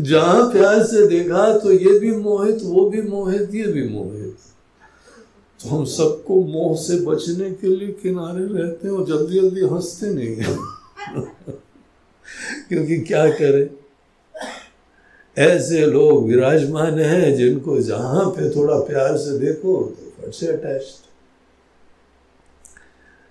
[0.00, 4.35] जहाँ प्यार से देखा तो ये भी मोहित, वो भी मोहित, ये भी मोहित।
[5.66, 10.14] तो हम सबको मोह से बचने के लिए किनारे रहते हैं और जल्दी जल्दी हँसते
[10.14, 10.56] नहीं हैं।
[12.68, 13.70] क्योंकि क्या करें?
[15.38, 20.94] ऐसे लोग विराजमान हैं जिनको जहाँ पे थोड़ा प्यार से देखो तो फट से अटैच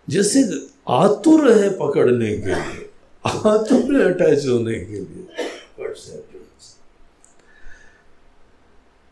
[0.09, 2.89] जैसे आतुर है पकड़ने के लिए,
[3.25, 5.27] आतुर अटैच होने के लिए
[5.77, 6.75] फट से अटैच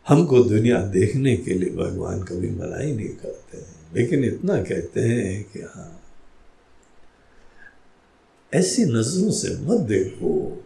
[0.08, 5.00] हमको दुनिया देखने के लिए भगवान कभी मना ही नहीं करते हैं। लेकिन इतना कहते
[5.00, 6.00] हैं कि हाँ
[8.54, 10.62] ऐसी नज़रों से मत देखो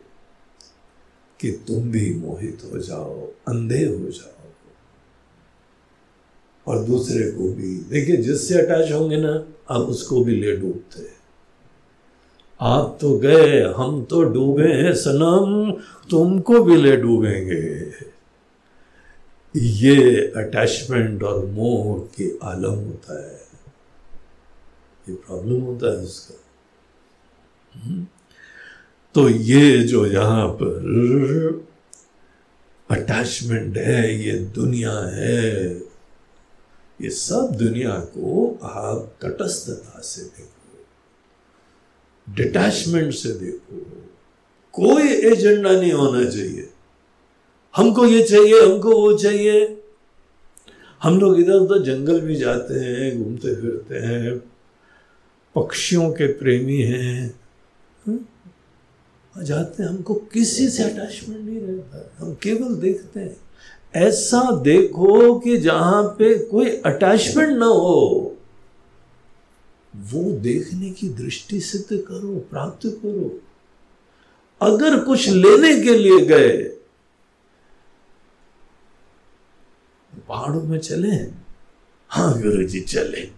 [1.40, 4.34] कि तुम भी मोहित हो जाओ, अंधे हो जाओ।
[6.66, 11.18] और दूसरे को भी, देखिए, जिससे अटैच होंगे ना, आप उसको भी ले डूबते
[12.60, 15.70] आप तो गए, हम तो डूबे हैं, सनम,
[16.10, 17.92] तुमको भी ले डूबेंगे।
[19.58, 23.40] ये अटैचमेंट और मोह के आलम होता है।
[25.08, 26.34] ये प्रॉब्लम होता है उसका।
[29.14, 30.72] तो ये जो यहाँ पर
[32.90, 35.68] अटैचमेंट है, ये दुनिया है,
[37.02, 40.48] ये सब दुनिया को आप तटस्थता से देखो
[42.34, 43.76] डिटैचमेंट से देखो।
[44.72, 46.67] कोई एजेंडा नहीं होना चाहिए।
[47.78, 49.82] हमको ये चाहिए, हमको वो चाहिए।
[51.02, 54.38] हम लोग इधर उधर जंगल भी जाते हैं, घूमते फिरते हैं।
[55.54, 57.40] पक्षियों के प्रेमी हैं।
[58.06, 58.20] हम्म?
[59.42, 63.36] जाते हैं, हमको किसी से अटैचमेंट नहीं रहता। हम केवल देखते हैं।
[63.96, 68.36] ऐसा देखो कि जहाँ पे कोई अटैचमेंट ना हो,
[69.96, 73.40] वो देखने की दृष्टि सिद्ध करो, प्राप्त करो।
[74.62, 76.77] अगर कुछ लेने के लिए गए
[80.28, 81.10] पहाड़ों में चले?
[82.08, 83.30] हाँ गुरु जी, चले।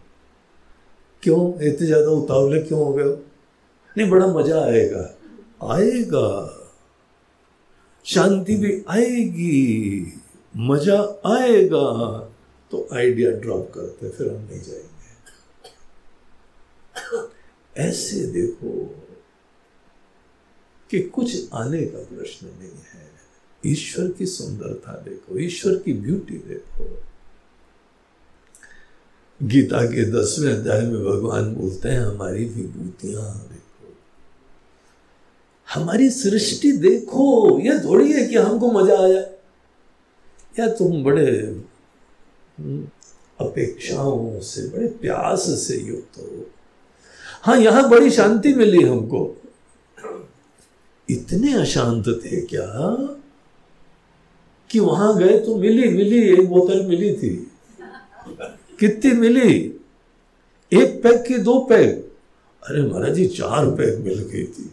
[1.23, 1.63] क्यों?
[1.63, 3.05] इतने ज़्यादा उतावले क्यों हो गए
[3.99, 5.17] नहीं, बड़ा मज़ा आएगा।
[5.75, 6.57] आएगा।
[8.05, 10.13] शांति भी आएगी।
[10.57, 12.19] मज़ा आएगा।
[12.71, 14.91] तो आइडिया ड्रॉप करते फिर हम नहीं जाएँगे।
[17.77, 18.97] ऐसे देखो
[20.91, 23.10] कि कुछ आने का प्रश्न नहीं है।
[23.67, 27.03] ईश्वर की सुंदरता देखो ईश्वर की ब्यूटी देखो।
[29.43, 33.97] गीता के दसवें अध्याय में भगवान बोलते हैं हमारी विभूतियाँ देखो।
[35.75, 39.21] हमारी सृष्टि देखो यह थोड़ी है कि हमको मज़ा आया।
[40.59, 41.41] या तुम बड़े
[42.59, 42.89] हम्म,
[43.41, 46.47] अपेक्षाओं से बड़े प्यास से युक्त हो।
[47.43, 49.43] हाँ यहाँ बड़ी शांति मिली हमको।
[51.11, 52.97] इतने अशांत थे क्या?
[54.71, 57.53] कि वहाँ गए तो मिली मिली, एक बोतल मिली थी।
[58.81, 59.77] कितनी मिली?
[60.73, 62.13] एक पैक की दो पैक।
[62.65, 64.73] अरे महाराज जी चार पैक मिल गई थी।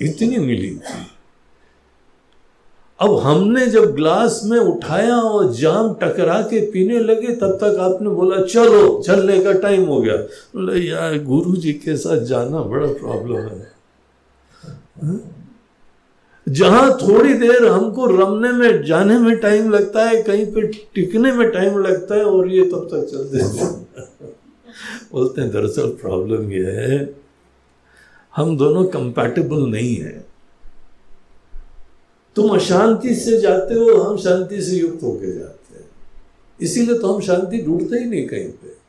[0.00, 1.06] इतनी मिली थी।
[3.00, 8.08] अब हमने जब ग्लास में उठाया और जाम टकरा के पीने लगे, तब तक आपने
[8.08, 12.86] बोला, चलो, चलने का टाइम हो गया। बोले, यार गुरु जी के साथ जाना बड़ा
[12.86, 13.72] प्रॉब्लम है
[15.02, 15.41] हाँ?
[16.48, 21.50] जहाँ थोड़ी देर हमको रमने में, जाने में टाइम लगता है, कहीं पे टिकने में
[21.50, 23.38] टाइम लगता है, और ये तब तक चलते
[25.12, 27.14] बोलते हैं, दरअसल प्रॉब्लम यह है,
[28.36, 30.26] हम दोनों कंपैटिबल नहीं है।
[32.36, 35.88] तुम अशांति से जाते हो, हम शांति से युक्त होके जाते हैं।
[36.60, 38.81] इसीलिए तो हम शांति ढूंढते ही नहीं कहीं पे।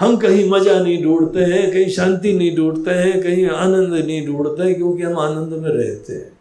[0.00, 4.62] हम कहीं मज़ा नहीं ढूंढते हैं, कहीं शांति नहीं ढूंढते हैं, कहीं आनंद नहीं ढूंढते
[4.62, 6.40] हैं, क्योंकि हम आनंद में रहते हैं,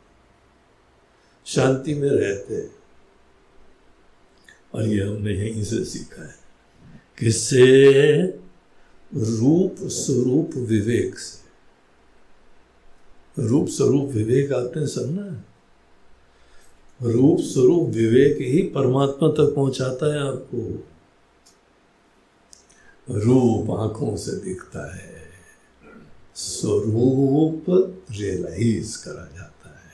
[1.45, 2.75] शांति में रहते हैं।
[4.73, 6.35] और ये हमने यहीं से सीखा है।
[7.19, 8.21] किससे?
[9.15, 11.45] रूप स्वरूप विवेक से।
[13.47, 15.45] रूप स्वरूप विवेक आपने सुनना है?
[17.01, 20.87] रूप स्वरूप विवेक ही परमात्मा तक पहुंचाता है आपको।
[23.09, 25.25] रूप आँखों से दिखता है।
[26.35, 27.65] स्वरूप
[28.11, 29.91] रियलाइज़ करा जाता है।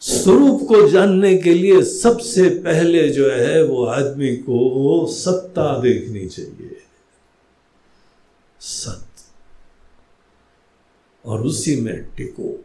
[0.00, 6.82] स्वरूप को जानने के लिए सबसे पहले जो है वो आदमी को सत्ता देखनी चाहिए।
[8.60, 9.24] सत्य।
[11.24, 12.64] और उसी में टिको।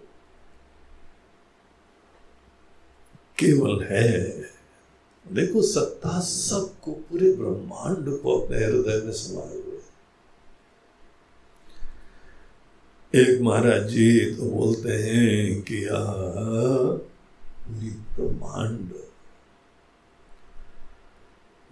[3.40, 4.53] केवल है।
[5.34, 9.80] देखो सत्ता सबको पूरे ब्रह्मांड को अपने हृदय में समाये हुए
[13.14, 18.92] एक महाराज जी तो बोलते हैं कि पूरी ब्रह्मांड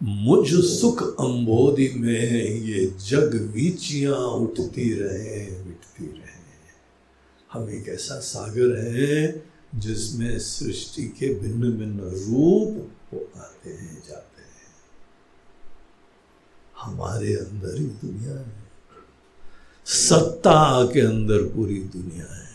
[0.03, 6.39] मुझ सुख अंबोधि में ये जग वीचियाँ उठती रहे, मिटती रहे
[7.53, 9.43] हम एक ऐसा सागर है
[9.75, 14.51] जिसमें सृष्टि के भिन्न भिन्न रूप वो आते हैं, जाते हैं।
[16.77, 18.61] हमारे अंदर ही दुनिया है।
[19.85, 22.49] सत्ता के अंदर पूरी दुनिया है।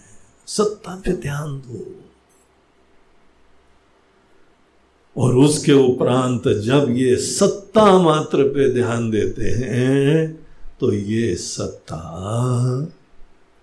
[0.47, 2.03] सत्ता पे ध्यान दो।
[5.17, 10.47] और उसके उपरांत जब ये सत्ता मात्र पे ध्यान देते हैं
[10.81, 12.01] तो ये सत्ता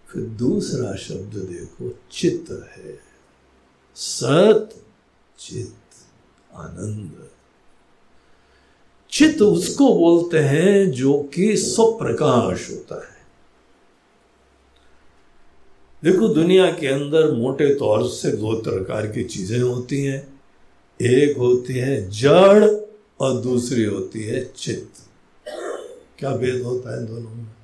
[0.07, 2.99] फिर दूसरा शब्द देखो, चित्त है।
[3.95, 4.69] सत
[5.39, 5.75] चित
[6.55, 7.29] आनंद।
[9.11, 13.13] चित्त उसको बोलते हैं जो कि स्वप्रकाश होता है।
[16.03, 20.41] देखो, दुनिया के अंदर मोटे तौर से दो प्रकार की चीज़ें होती हैं।
[21.01, 22.63] एक होती है जड़
[23.19, 25.09] और दूसरी होती है चित्त।
[26.19, 27.62] क्या भेद होता है दोनों में?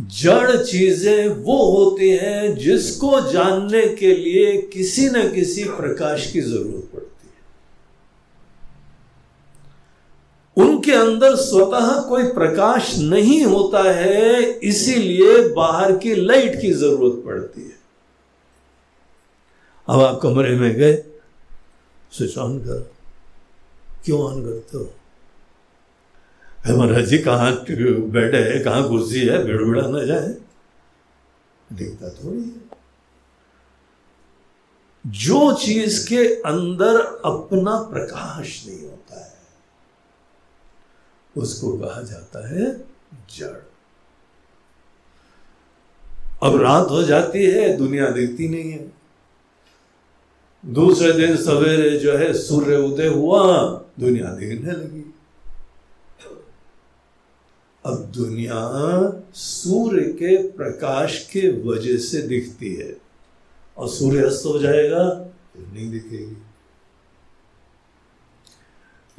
[0.00, 6.88] जड़ चीज़ें वो होती हैं जिसको जानने के लिए किसी न किसी प्रकाश की ज़रूरत
[6.94, 7.34] पड़ती है।
[10.56, 17.62] उनके अंदर स्वतः कोई प्रकाश नहीं होता है, इसीलिए बाहर की लाइट की ज़रूरत पड़ती
[17.62, 17.78] है।
[19.88, 21.04] अब आप कमरे में गए,
[22.12, 22.86] स्विच ऑन करो।
[24.04, 24.92] क्यों ऑन करते हो?
[26.72, 27.52] महाराज जी, कहाँ
[28.10, 30.34] बेड है, कहाँ कुर्सी है बिड़बिड़ा ना जाए।
[31.72, 32.74] देखता थोड़ी है।
[35.06, 39.32] जो चीज़ के अंदर अपना प्रकाश नहीं होता है,
[41.36, 42.84] उसको कहा जाता है
[43.36, 43.62] जड़।
[46.42, 48.92] अब रात हो जाती है, दुनिया दिखती नहीं है।
[50.66, 53.62] दूसरे दिन सवेरे जो है, सूर्य उदय हुआ,
[54.00, 55.03] दुनिया दिखने लगी।
[57.86, 58.72] अब दुनिया
[59.34, 62.96] सूर्य के प्रकाश के वजह से दिखती है।
[63.76, 65.08] और सूर्य अस्त हो जाएगा,
[65.56, 66.36] फिर नहीं दिखेगी।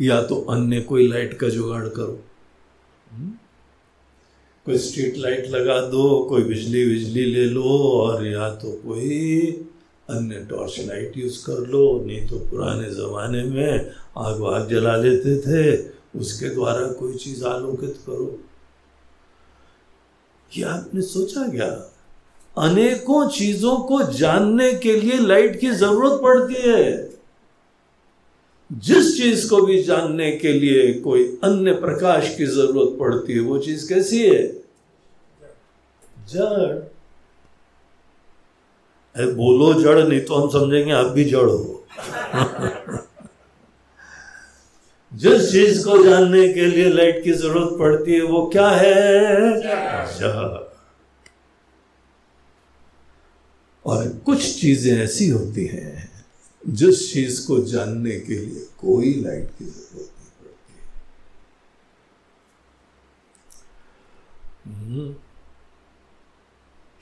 [0.08, 2.24] या तो अन्य कोई लाइट का जुगाड़ करो।
[3.12, 3.32] हम्म?
[4.66, 9.42] कोई स्ट्रीट लाइट लगा दो, कोई बिजली बिजली ले लो, और या तो कोई
[10.10, 15.38] अन्य टॉर्च लाइट यूज़ कर लो। नहीं तो पुराने ज़माने में आग वाग जला लेते
[15.38, 15.90] थे,
[16.20, 18.42] उसके द्वारा कोई चीज़ आलोकित करो।
[20.58, 21.94] ये आपने सोचा क्या?
[22.58, 27.10] अनेकों चीज़ों को जानने के लिए लाइट की ज़रूरत पड़ती है।
[28.74, 33.58] जिस चीज़ को भी जानने के लिए कोई अन्य प्रकाश की ज़रूरत पड़ती है, वो
[33.60, 34.48] चीज़ कैसी है?
[36.34, 36.92] जड़।
[39.18, 41.88] बोलो जड़, नहीं तो हम समझेंगे आप भी जड़ हो।
[45.16, 49.52] जिस चीज़ को जानने के लिए लाइट की ज़रूरत पड़ती है, वो क्या है?
[53.86, 56.26] और कुछ चीज़ें ऐसी होती हैं,
[56.68, 60.80] जिस चीज़ को जानने के लिए कोई लाइट की ज़रूरत नहीं पड़ती।
[64.70, 65.16] हम्म।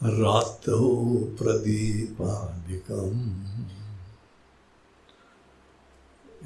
[0.00, 3.14] रातो प्रदीपादिकम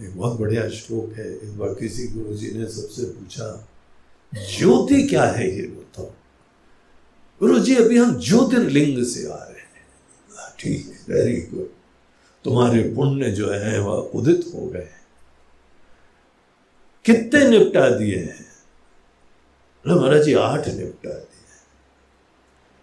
[0.01, 3.69] एक बहुत बढ़िया श्लोक है, एक बार किसी गुरु जी ने सबसे पूछा,
[4.35, 6.07] ज्योति क्या है ये बताओ?
[7.41, 11.69] गुरु जी अभी हम ज्योतिर्लिंग से आ रहे हैं। ठीक है वेरी गुड
[12.45, 14.89] तुम्हारे पुण्य जो है, वह उदित हो गए
[17.05, 18.47] कितने निपटा दिए हैं?
[19.87, 21.32] महाराज जी, आठ निपटा दिए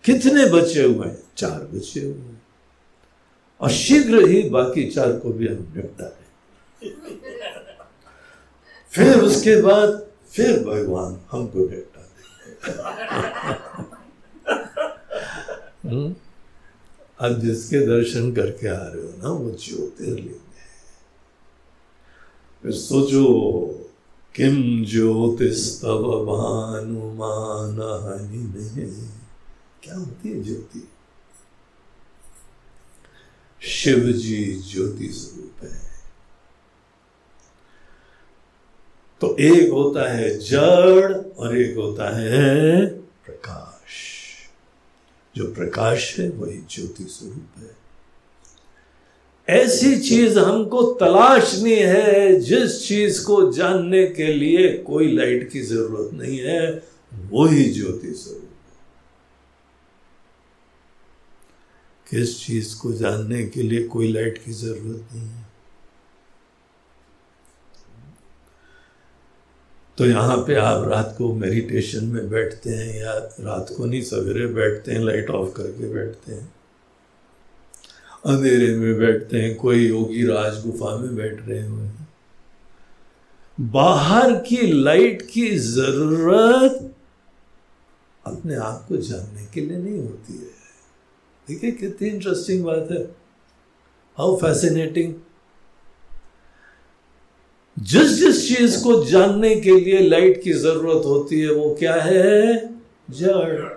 [0.06, 1.24] कितने बचे हुए हैं?
[1.38, 2.44] चार बचे हुए हैं।
[3.62, 6.30] और शीघ्र ही बाकी चार को भी हम निपटा दें।
[8.90, 12.00] फिर उसके बाद फिर भगवान हमको डेटा
[15.86, 16.16] हम्म?
[17.20, 20.60] अब जिसके दर्शन करके आ रहे हो ना, वो ज्योतिर्लिंग है।
[22.64, 23.24] फिर सोचो,
[24.36, 27.78] किम ज्योतिस्तव भानुमान
[28.32, 29.19] में।
[29.84, 30.88] क्या होती है ज्योति?
[33.62, 35.90] शिव जी ज्योति स्वरूप है।
[39.22, 43.76] तो एक होता है जड़ और एक होता है प्रकाश।
[45.36, 47.80] जो प्रकाश है, वही ज्योति स्वरूप है।
[49.50, 56.14] ऐसी चीज़ हमको तलाशनी है, जिस चीज़ को जानने के लिए कोई लाइट की ज़रूरत
[56.14, 58.49] नहीं है, वही ज्योति स्वरूप।
[62.10, 65.48] किस चीज़ को जानने के लिए कोई लाइट की ज़रूरत नहीं है।
[69.98, 74.48] तो यहाँ पे आप रात को मेडिटेशन में बैठते हैं या रात को नहीं, सवेरे
[74.48, 76.54] बैठते हैं लाइट ऑफ़ करके बैठते हैं।
[78.26, 82.08] अंधेरे में बैठते हैं, कोई योगी राज गुफा में बैठ रहे हुए हैं।
[83.58, 86.96] बाहर की लाइट की ज़रूरत
[88.28, 90.59] अपने आप को जानने के लिए नहीं होती है।
[91.50, 93.16] देखिए, कितनी इंटरेस्टिंग बात है।
[94.18, 95.14] हाउ फैसिनेटिंग
[97.80, 102.70] जिस जिस चीज़ को जानने के लिए लाइट की ज़रूरत होती है, वो क्या है?
[103.12, 103.70] जड़।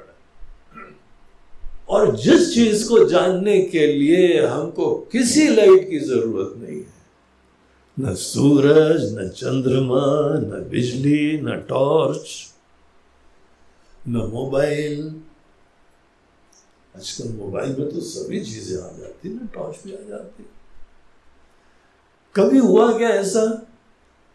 [1.89, 7.03] और जिस चीज़ को जानने के लिए हमको किसी लाइट की ज़रूरत नहीं है।
[8.01, 12.53] न सूरज, न चंद्रमा, न बिजली, न टॉर्च
[14.09, 15.21] न मोबाइल
[16.97, 20.45] आजकल मोबाइल में तो सभी चीज़ें आ जाती ना टॉर्च भी आ जाती
[22.35, 23.45] कभी हुआ क्या ऐसा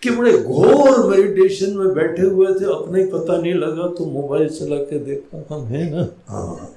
[0.01, 4.49] कि बड़े घोर मेडिटेशन में बैठे हुए थे, अपने ही पता नहीं लगा तो मोबाइल
[4.49, 6.03] चला के देखा, हम है ना?
[6.27, 6.73] हाँ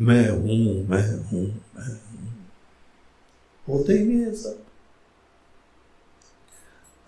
[0.00, 2.46] मैं हूँ मैं हूँ मैं हूँ।
[3.64, 4.64] होते ही नहीं है सब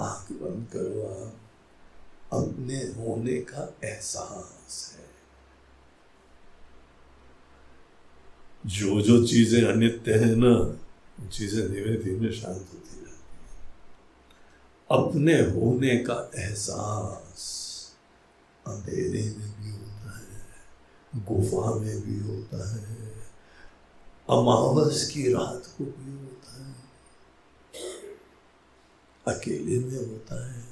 [0.00, 5.03] आँख बंद करो आप अपने होने का एहसास है।
[8.66, 10.52] जो जो चीज़ें अनित्य है ना,
[11.20, 13.12] वो चीज़ें धीमे धीमे शांत होती रहती
[14.90, 17.42] अपने होने का एहसास
[18.66, 20.46] अंधेरे में भी होता है,
[21.16, 23.12] गुफा में भी होता है,
[24.30, 26.74] अमावस की रात को भी होता है,
[29.26, 30.62] अकेले में होता है।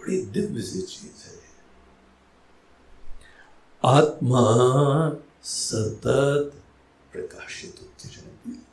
[0.00, 1.47] बड़ी दिव्य सी चीज़ है।
[3.84, 4.44] आत्मा
[5.42, 6.52] सतत
[7.12, 8.66] प्रकाशित होती रहती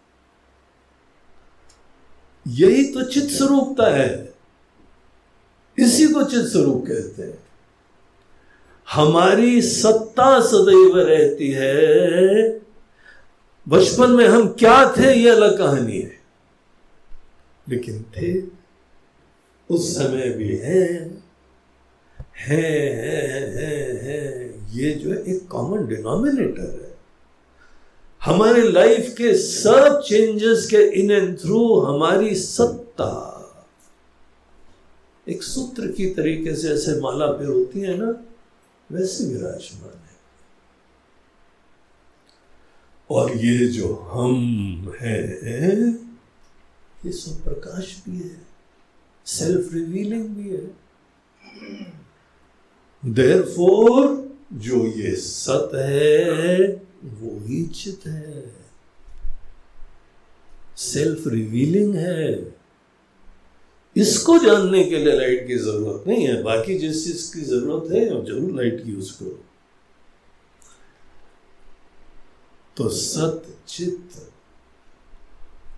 [2.48, 4.34] यही तो चित स्वरूपता है।
[5.80, 7.44] इसी को चित स्वरूप कहते हैं।
[8.92, 12.50] हमारी सत्ता सदैव रहती है।
[13.70, 16.20] बचपन में हम क्या थे ये अलग कहानी है।
[17.70, 18.52] लेकिन थे
[19.70, 21.22] उस समय भी है
[22.38, 24.45] है है है, है।
[24.76, 26.94] ये जो है एक कॉमन डिनोमिनेटर है।
[28.22, 33.12] हमारे लाइफ के सब चेंजेस के इन एंड थ्रू हमारी सत्ता,
[35.28, 38.10] एक सूत्र की तरीके से ऐसे माला पे होती है ना,
[38.90, 40.14] वैसे विराजमान है।
[43.10, 45.22] और ये जो हम है,
[47.06, 48.38] ये सब प्रकाश भी है
[49.28, 50.66] सेल्फ रिवीलिंग भी है।
[53.04, 53.96] देर फोर
[54.56, 56.68] जो ये सत है,
[57.04, 58.44] वो ही चित है।
[60.78, 62.54] सेल्फ रिवीलिंग है।
[63.96, 68.06] इसको जानने के लिए लाइट की ज़रूरत नहीं है, बाकी जिस चीज़ की ज़रूरत है
[68.26, 69.40] ज़रूर लाइट यूज़ करो
[72.78, 74.10] तो सत चित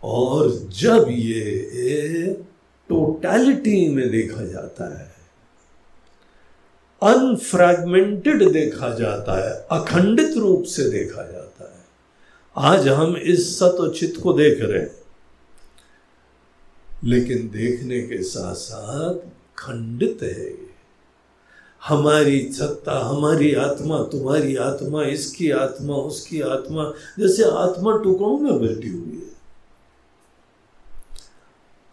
[0.04, 2.34] और जब ये
[2.90, 5.16] टोटलिटी में देखा जाता है
[7.02, 11.86] अनफ्रैगमेंटेड देखा जाता है, अखंडित रूप से देखा जाता है।
[12.56, 14.96] आज हम इस सत चित्त को देख रहे हैं,
[17.04, 19.20] लेकिन देखने के साथ साथ
[19.58, 20.52] खंडित है
[21.82, 28.90] हमारी सत्ता, हमारी आत्मा, तुम्हारी आत्मा, इसकी आत्मा, उसकी आत्मा, जैसे आत्मा टुकड़ों में बैठी
[28.90, 29.36] हुई है।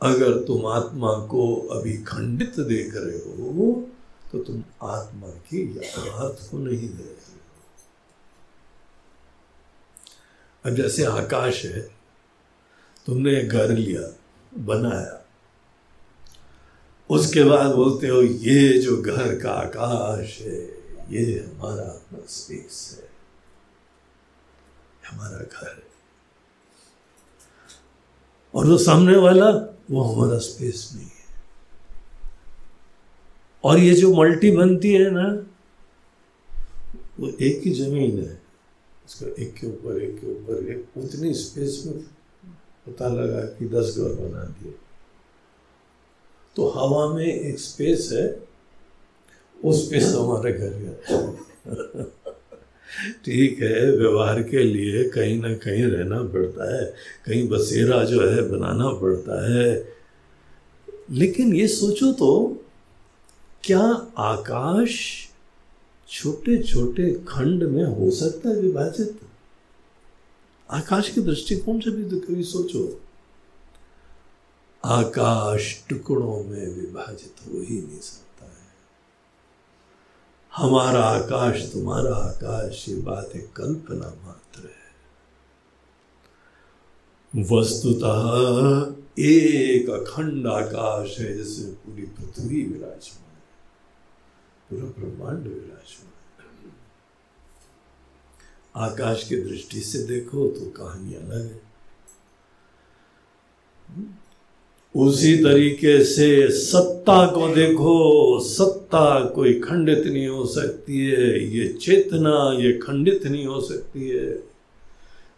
[0.00, 3.83] अगर तुम आत्मा को अभी खंडित देख रहे हो
[4.34, 7.24] तो तुम आत्मा की यथार्थ को नहीं रहे
[10.64, 11.80] अब जैसे आकाश है,
[13.06, 14.18] तुमने घर लिया,
[14.58, 15.26] बनाया।
[17.10, 20.62] उसके बाद बोलते हो, ये जो घर का आकाश है,
[21.12, 23.08] ये हमारा अपना स्पेस है
[25.10, 25.90] हमारा घर है।
[28.54, 29.50] और वो सामने वाला,
[29.90, 31.08] वो हमारा स्पेस नहीं
[33.64, 35.46] और ये जो मल्टी बनती है ना,
[37.20, 38.42] वो एक ही ज़मीन है।
[39.06, 41.98] उसका एक के ऊपर, एक के ऊपर, एक उतनी स्पेस में
[42.86, 44.72] पता लगा कि दस घर बना दिए।
[46.56, 48.42] तो हवा में एक स्पेस है,
[49.64, 51.32] उस स्पेस हमारे घर गया।
[53.24, 56.94] ठीक है, व्यवहार के लिए कहीं ना कहीं रहना पड़ता है,
[57.26, 59.88] कहीं बसेरा जो है बनाना पड़ता है।
[61.10, 62.60] लेकिन ये सोचो तो
[63.66, 64.98] क्या आकाश
[66.08, 69.20] छोटे छोटे खंड में हो सकता है विभाजित?
[70.70, 73.00] आकाश के दृष्टिकोण से भी तो कभी सोचो।
[74.84, 78.74] आकाश टुकड़ों में विभाजित हो ही नहीं सकता है।
[80.52, 84.84] हमारा आकाश तुम्हारा आकाश, ये बात एक कल्पना मात्र है।
[87.52, 88.22] वस्तुतः
[89.18, 93.23] एक अखंड आकाश है जिसमें पूरी पृथ्वी विराजमान
[94.74, 96.12] पूरा ब्रह्मांड विराजमान।
[98.76, 101.62] आकाश की दृष्टि से देखो तो कहानी अलग है।
[104.94, 112.34] उसी तरीके से सत्ता को देखो, सत्ता कोई खंडित नहीं हो सकती है, ये चेतना,
[112.58, 114.42] ये खंडित नहीं हो सकती है।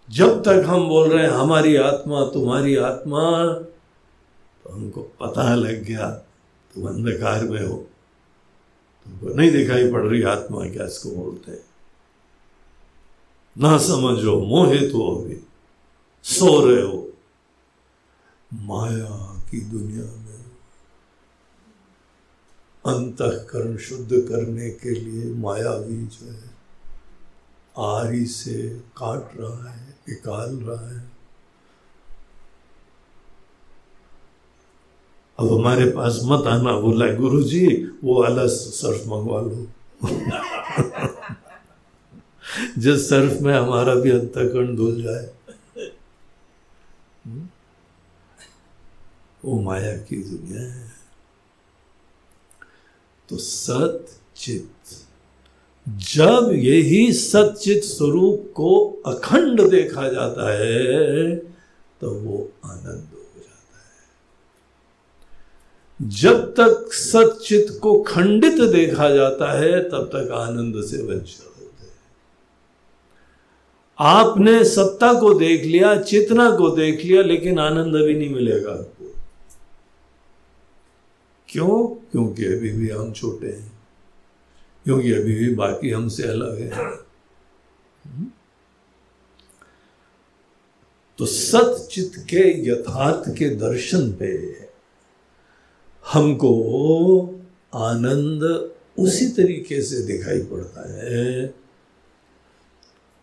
[0.09, 3.23] जब तक हम बोल रहे हैं, हमारी आत्मा तुम्हारी आत्मा
[4.65, 6.11] तो हमको पता लग गया,
[6.75, 7.87] तुम अंधकार में हो।
[9.07, 11.65] तुमको नहीं दिखाई पड़ रही आत्मा क्या इसको बोलते हैं।
[13.59, 15.41] ना समझो मोहित हो अभी
[16.25, 17.13] सो रहे हो।
[18.55, 20.37] माया की दुनिया में
[22.87, 26.57] अंतकरण शुद्ध करने के लिए माया भी जो है।
[27.79, 31.16] आरी से काट रहा है, निकाल रहा है।
[35.41, 39.67] अब हमारे पास मत आना बोला गुरु जी वो वाला सर्फ मंगवा लो।
[42.79, 45.31] जिस सर्फ में हमारा भी अंतकरण धुल जाए।
[47.27, 47.49] हम्म?
[49.45, 50.93] वो माया की दुनिया है।
[53.29, 54.07] तो सत
[54.37, 54.73] चित
[55.89, 61.37] जब यही सचित स्वरूप को अखंड देखा जाता है
[62.01, 63.16] तो वो आनंद
[66.03, 71.93] जब तक सचित को खंडित देखा जाता है, तब तक आनंद से वंचित होते हैं।
[73.99, 79.15] आपने सत्ता को देख लिया, चेतना को देख लिया, लेकिन आनंद अभी नहीं मिलेगा आपको।
[81.49, 81.89] क्यों?
[82.13, 83.79] क्योंकि अभी भी हम छोटे हैं।
[84.85, 86.97] क्योंकि अभी भी बाकी हमसे अलग है।
[91.19, 94.66] तो सतचित के यथार्थ के दर्शन पे
[96.13, 96.53] हमको
[97.75, 98.43] आनंद
[98.99, 101.55] उसी तरीके से दिखाई पड़ता है,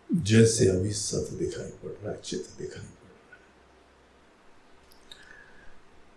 [0.09, 3.37] जैसे अभी सत दिखाई पड़ रहा है चित दिखाई पड़ रहा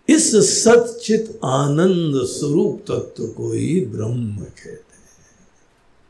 [0.09, 4.75] है। इस सतचित आनंद स्वरूप तत्व को ही ब्रह्म कहते हैं।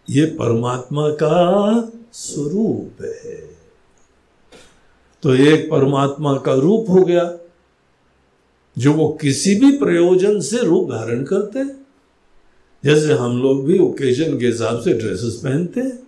[0.08, 1.38] ये परमात्मा का
[2.12, 3.36] स्वरूप है।
[5.22, 7.24] तो एक परमात्मा का रूप हो गया
[8.76, 11.86] जो वो किसी भी प्रयोजन से रूप धारण करते हैं।
[12.84, 15.98] जैसे हम लोग भी ओकेजन के हिसाब से ड्रेसेस पहनते हैं।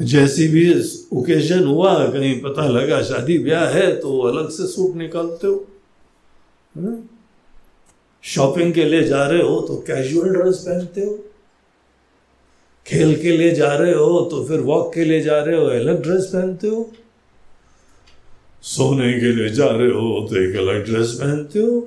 [0.00, 0.64] जैसी भी
[1.12, 5.66] ओकेजन हुआ, कहीं पता लगा शादी ब्याह है तो अलग से सूट निकालते हो।
[8.24, 11.18] शॉपिंग के लिए जा रहे हो तो कैजुअल ड्रेस पहनते हो।
[12.86, 16.02] खेल के लिए जा रहे हो तो फिर वॉक के लिए जा रहे हो, अलग
[16.02, 16.90] ड्रेस पहनते हो।
[18.68, 21.80] सोने के लिए जा रहे हो तो एक अलग ड्रेस पहनते हो।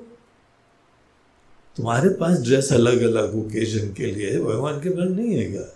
[1.77, 5.67] तुम्हारे पास ड्रेस अलग अलग ओकेजन के लिए भगवान के पास नहीं है क्या?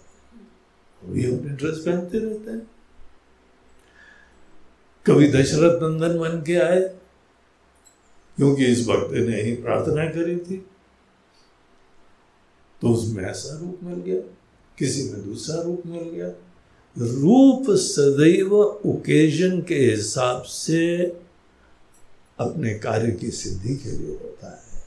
[1.02, 2.62] भी अपने ड्रेस पहनते रहते हैं।
[5.06, 6.82] कभी दशरथ नंदन बन के आए,
[8.38, 10.58] क्योंकि इस भक्त ने ही प्रार्थना करी थी।
[12.82, 14.22] तो उसमें ऐसा रूप मिल गया,
[14.78, 16.30] किसी में दूसरा रूप मिल गया।
[16.98, 21.04] रूप सदैव ओकेजन के हिसाब से
[22.40, 24.84] अपने कार्य की सिद्धि के लिए होता है।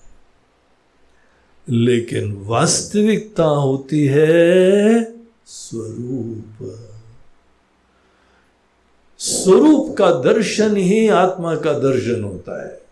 [1.68, 5.14] लेकिन वास्तविकता होती है
[5.46, 6.74] स्वरूप।
[9.18, 12.82] स्वरूप का दर्शन ही आत्मा का दर्शन होता है।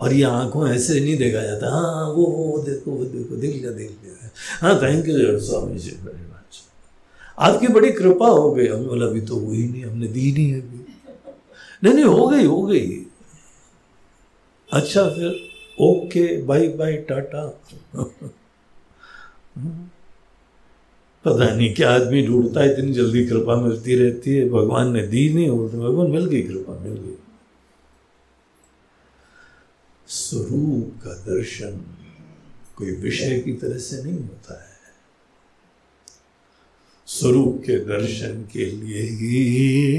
[0.00, 3.70] और ये आँखों ऐसे नहीं देखा जाता हाँ वो वो देखो वो देखो देख लिया
[3.70, 5.90] देख लिया हाँ थैंक यू स्वामी जी
[7.40, 10.78] आपकी बड़ी कृपा हो गई। हम बोला, अभी तो हुई नहीं, हमने दी नहीं अभी।
[11.84, 13.06] नहीं नहीं, हो गई हो गई।
[14.70, 15.48] अच्छा फिर
[15.80, 17.46] ओके, बाय बाय, टाटा।
[21.24, 25.28] पता नहीं क्या आदमी ढूंढता है, इतनी जल्दी कृपा मिलती रहती है। भगवान ने दी
[25.34, 27.16] नहीं हो तो भगवान मिल गई, कृपा मिल गई।
[30.08, 31.80] स्वरूप का दर्शन
[32.76, 34.69] कोई विषय की तरह से नहीं होता है।
[37.20, 39.96] स्वरूप के दर्शन के लिए ही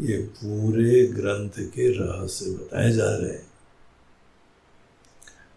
[0.00, 3.46] ये पूरे ग्रंथ के रहस्य बताए जा रहे हैं।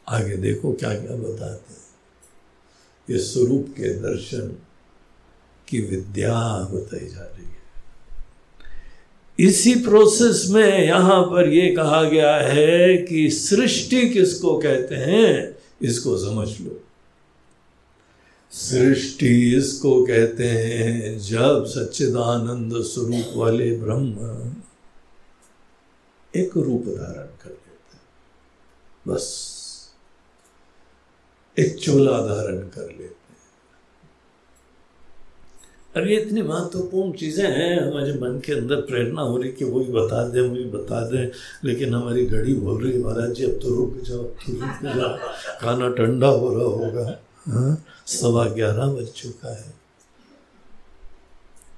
[0.10, 1.86] आगे देखो क्या क्या बताते हैं।
[3.10, 4.58] ये स्वरूप के दर्शन
[5.68, 6.34] की विद्या
[6.74, 7.48] बताई जा रही है।
[9.40, 16.18] इसी प्रोसेस में यहाँ पर यह कहा गया है कि सृष्टि किसको कहते हैं, इसको
[16.18, 16.87] समझ लो।
[18.52, 24.54] सृष्टि इसको कहते हैं, जब सच्चिदानंद स्वरूप वाले ब्रह्म
[26.34, 28.02] एक रूप धारण कर लेते हैं।
[29.08, 29.28] बस,
[31.58, 33.16] एक चोला धारण कर लेते
[35.96, 39.92] अब ये इतनी महत्वपूर्ण चीज़ें हैं, हमारे मन के अंदर प्रेरणा हो रही कि वही
[39.92, 41.32] बता दें वही बता दें,
[41.66, 45.18] लेकिन हमारी घड़ी बोल रही महाराज जी, अब तो रुक जाओ तो रुक जाओ
[45.62, 47.84] खाना ठंडा हो रहा होगा। हाँ?
[48.08, 49.70] सवा ग्यारह बज चुका है।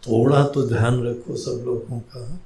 [0.08, 2.40] थोड़ा तो ध्यान रखो सब लोगों का।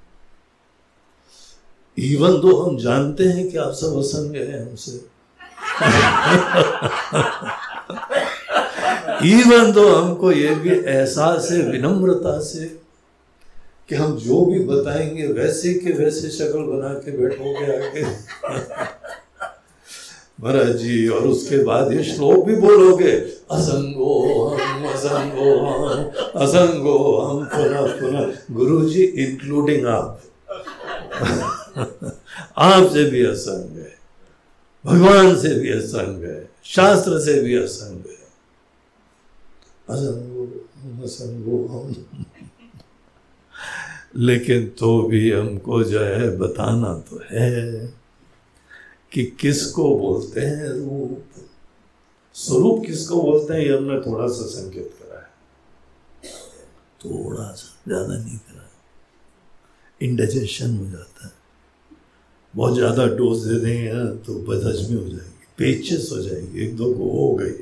[1.97, 4.91] इवन दो हम जानते हैं कि आप सब असंग हैं हमसे।
[9.29, 12.65] इवन तो हमको ये भी एहसास है, विनम्रता से,
[13.89, 18.03] कि हम जो भी बताएँगे, वैसे के वैसे शक्ल बना के बैठोगे आगे।
[20.41, 23.11] महाराज जी और उसके बाद ये श्लोक भी बोलोगे,
[23.51, 24.13] असंगो
[24.49, 25.83] हम असंगो हम
[26.41, 30.21] असंगो हम, पुनः पुनः। गुरु जी इंक्लूडिंग आप
[32.57, 33.93] आपसे भी असंग है,
[34.85, 38.23] भगवान से भी असंग है, शास्त्र से भी असंग है।
[39.89, 40.43] असंगो
[41.03, 42.05] असंगो हम।
[44.17, 48.02] लेकिन तो भी हमको जो है बताना तो है।
[49.13, 51.23] कि किसको बोलते हैं रूप?
[52.33, 53.61] स्वरूप किसको बोलते हैं?
[53.61, 55.27] ये हमने थोड़ा सा संकेत करा है।
[57.05, 58.69] थोड़ा सा ज़्यादा नहीं करा।
[60.01, 61.31] इंडाइजेशन हो जाता है।
[62.55, 67.11] बहुत ज़्यादा डोज दे देंगे तो बदहजमी हो जाएगी। पेचेस हो जाएगी। एक दो को
[67.11, 67.53] हो गई।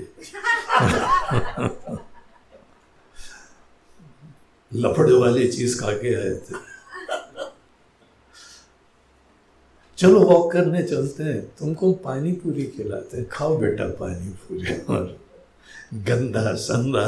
[4.74, 6.71] लफड़े वाली चीज़ खा के आए थे।
[10.02, 15.04] चलो वॉक करने चलते हैं। तुमको पानी पूरी खिलाते हैं। खाओ बेटा पानी पूरी और
[16.08, 17.08] गंदा संदा।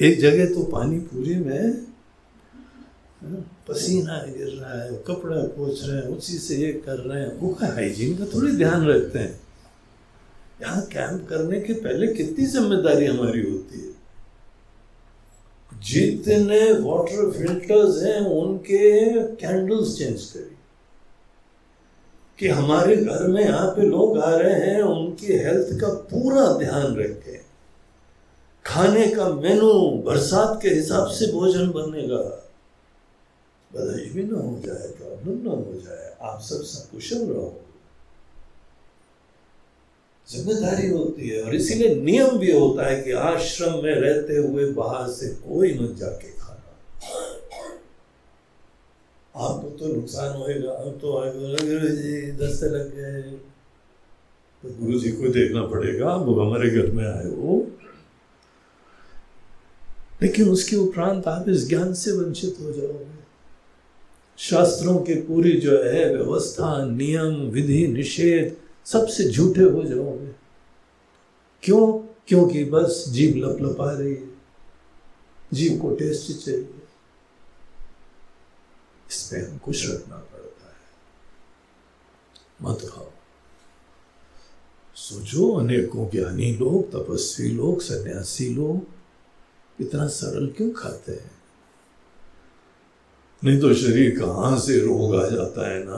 [0.00, 1.64] एक जगह तो पानी पूरी में
[3.22, 7.36] हाँ, पसीना गिर रहा है कपड़ा पोछ रहे हैं उसी से ये कर रहे हैं।
[7.40, 9.40] वो का हाइजीन का थोड़ी ध्यान रखते हैं।
[10.62, 13.92] यहाँ कैंप करने के पहले कितनी ज़िम्मेदारी हमारी होती है?
[15.84, 18.88] जितने वाटर फिल्टर्स हैं उनके
[19.36, 20.51] कैंडल्स चेंज करिए।
[22.38, 26.96] कि हमारे घर में यहाँ पे लोग आ रहे हैं, उनकी हेल्थ का पूरा ध्यान
[26.96, 27.40] रखें।
[28.64, 29.72] खाने का मेनू
[30.06, 32.22] बरसात के हिसाब से भोजन बनेगा।
[33.70, 37.60] बधाई भी ना हो जाए प्रॉब्लम ना हो जाए। आप सब सकुशल रहो।
[40.28, 45.08] ज़िम्मेदारी होती है और इसीलिए नियम भी होता है कि आश्रम में रहते हुए बाहर
[45.10, 46.31] से कोई न जाके
[49.36, 51.12] आपको तो नुकसान होएगा अब तो
[51.56, 53.22] गुरु जी दस्ते लग गए।
[54.62, 57.66] तो गुरु जी को देखना पड़ेगा वो हमारे घर में आए हो।
[60.22, 63.22] लेकिन उसके उपरांत आप इस ज्ञान से वंचित हो जाओगे।
[64.38, 68.56] शास्त्रों की पूरी जो है व्यवस्था, नियम, विधि, निषेध,
[68.86, 70.32] सबसे झूठे हो जाओगे।
[71.62, 72.14] क्यों?
[72.28, 74.28] क्योंकि बस जीव लप लपलपा रही है।
[75.52, 76.81] जीव को टेस्ट चाहिए।
[79.12, 80.80] इस पर अंकुश रखना पड़ता है
[82.62, 83.10] मत खाओ
[84.94, 88.86] सोचो अनेकों ज्ञानी लोग तपस्वी लोग सन्यासी लोग
[89.80, 91.30] इतना सरल क्यों खाते हैं?
[93.44, 95.96] नहीं तो शरीर कहाँ से रोग आ जाता है ना?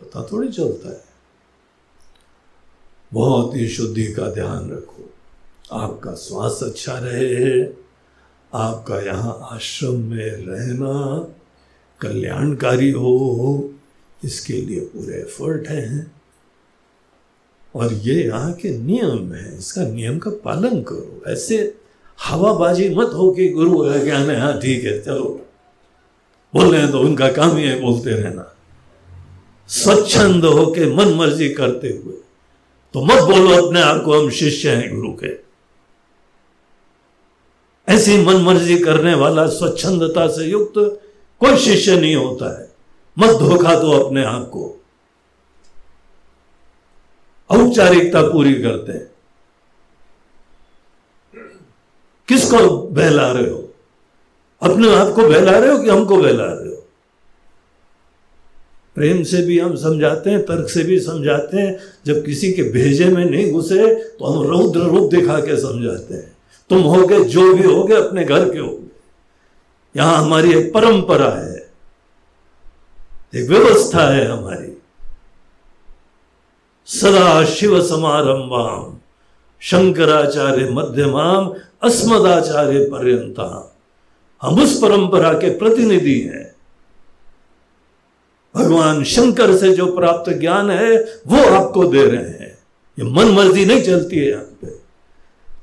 [0.00, 1.04] पता थोड़ी चलता है।
[3.12, 5.10] बहुत ही शुद्धि का ध्यान रखो
[5.72, 7.64] आपका स्वास्थ्य अच्छा रहे,
[8.54, 10.92] आपका यहाँ आश्रम में रहना
[12.00, 13.70] कल्याणकारी हो,
[14.24, 16.12] इसके लिए पूरे एफर्ट हैं।
[17.74, 21.74] और ये यहाँ के नियम है, इसका नियम का पालन करो। ऐसे
[22.24, 25.46] हवाबाजी मत हो कि गुरु का ज्ञान है हाँ ठीक है, चलो।
[26.54, 28.56] बोल रहे हैं तो उनका काम ही है, बोलते रहना।
[29.68, 32.14] स्वच्छंद हो के मन मर्ज़ी करते हुए।
[32.94, 35.46] तो मत बोलो, अपने आप को हम शिष्य हैं गुरु के।
[37.92, 41.02] ऐसी मन मर्ज़ी करने वाला स्वच्छंदता से युक्त
[41.40, 42.68] कोई शिष्य नहीं होता है।
[43.18, 44.84] मत धोखा दो अपने आप को।
[47.50, 49.10] औपचारिकता पूरी करते हैं।
[52.28, 53.74] किसको बहला रहे हो?
[54.62, 56.82] अपने आप को बहला रहे हो कि हमको बहला रहे हो?
[58.94, 63.04] प्रेम से भी हम समझाते हैं, तर्क से भी समझाते हैं। जब किसी के भेजे
[63.04, 66.36] में नहीं घुसे तो हम रौद्र रूप दिखा के समझाते हैं।
[66.70, 68.85] तुम होगे, जो भी होगे, अपने घर के होगे।
[69.96, 71.56] यहाँ हमारी एक परंपरा है,
[73.34, 74.72] एक व्यवस्था है हमारी।
[76.88, 78.96] सदा शिव समारंभाम,
[79.62, 83.48] शंकराचार्य मध्यमाम, अस्मदाचार्य पर्यंता
[84.42, 86.44] हम उस परंपरा के प्रतिनिधि हैं।
[88.54, 92.58] भगवान शंकर से जो प्राप्त ज्ञान है, वो आपको दे रहे हैं।
[92.98, 94.74] ये मन मर्ज़ी नहीं चलती है यहाँ पे।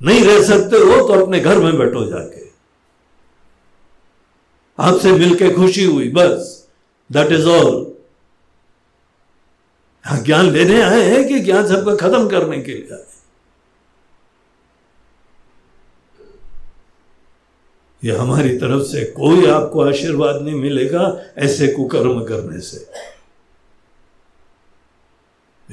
[0.04, 2.43] नहीं रह सकते हो तो अपने घर में बैठो जाके।
[4.80, 6.68] आपसे मिलके खुशी हुई, बस।
[7.12, 7.94] दैट इज़ ऑल
[10.26, 13.06] ज्ञान लेने आए हैं कि ज्ञान सबका खत्म करने के लिए आए।
[18.04, 22.88] ये हमारी तरफ़ से कोई आपको आशीर्वाद नहीं मिलेगा ऐसे कुकर्म करने से।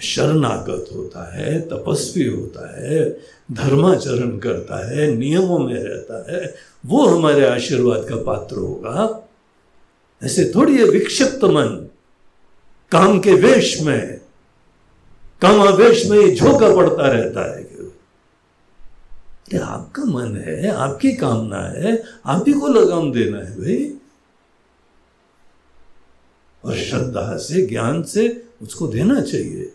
[0.03, 3.11] शरणागत होता है, तपस्वी होता है,
[3.53, 6.55] धर्माचरण करता है, नियमों में रहता है
[6.87, 9.29] वो हमारे आशीर्वाद का पात्र होगा।
[10.23, 11.89] ऐसे थोड़ी है विक्षिप्त मन,
[12.93, 14.21] काम के वेश में,
[15.43, 17.71] काम आवेश में झोंका पड़ता रहता है
[19.51, 23.95] अरे आपका मन है, आपकी कामना है, आप ही को लगाम देना है भाई।
[26.65, 29.73] और श्रद्धा से, ज्ञान से उसको देना चाहिए।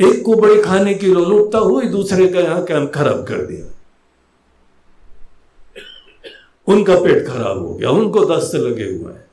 [0.00, 3.75] एक को बड़े खाने की लोलुपता हुई दूसरे का यहाँ काम खराब कर दिया।
[6.68, 9.26] उनका पेट खराब हो गया, उनको दस्त लगे हुए हैं।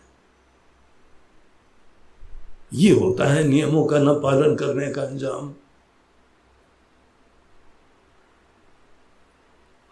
[2.73, 5.53] ये होता है नियमों का न पालन करने का अंजाम।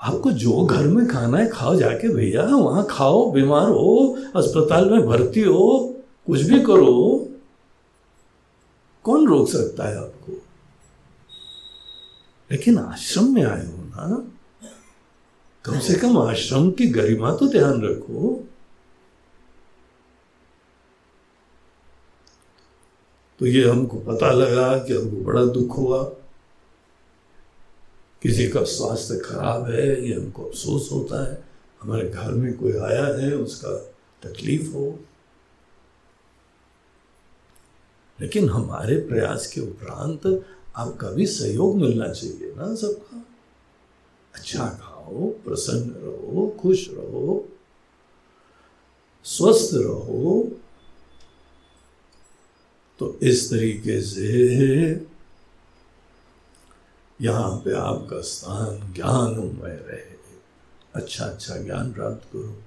[0.01, 5.07] आपको जो घर में खाना है, खाओ जाके भैया, वहाँ खाओ, बीमार हो, अस्पताल में
[5.07, 5.95] भर्ती हो,
[6.27, 7.27] कुछ भी करो।
[9.03, 10.33] कौन रोक सकता है आपको?
[12.51, 14.31] लेकिन आश्रम में आए हो ना
[15.65, 18.47] कम से कम आश्रम की गरिमा तो ध्यान रखो।
[23.39, 26.03] तो ये हमको पता लगा कि हमको बड़ा दुख हुआ।
[28.21, 31.43] किसी का स्वास्थ्य खराब है, ये हमको अफसोस होता है।
[31.81, 33.77] हमारे घर में कोई आया है, उसका
[34.29, 34.99] तकलीफ़ हो।
[38.21, 40.45] लेकिन हमारे प्रयास के उपरांत
[40.75, 43.25] आपका भी सहयोग मिलना चाहिए ना सबका।
[44.35, 44.63] अच्छा
[45.01, 47.49] खाओ प्रसन्न रहो, खुश रहो,
[49.25, 50.51] स्वस्थ रहो
[52.99, 54.27] तो इस तरीके से
[57.21, 60.09] यहाँ पे आपका स्थान ज्ञानमय रहे।
[60.95, 62.57] अच्छा अच्छा ज्ञान प्राप्त करो।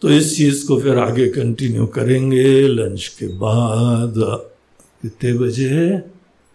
[0.00, 4.14] तो इस चीज़ को फिर आगे कंटिन्यू करेंगे। लंच के बाद
[5.02, 6.02] कितने बजे?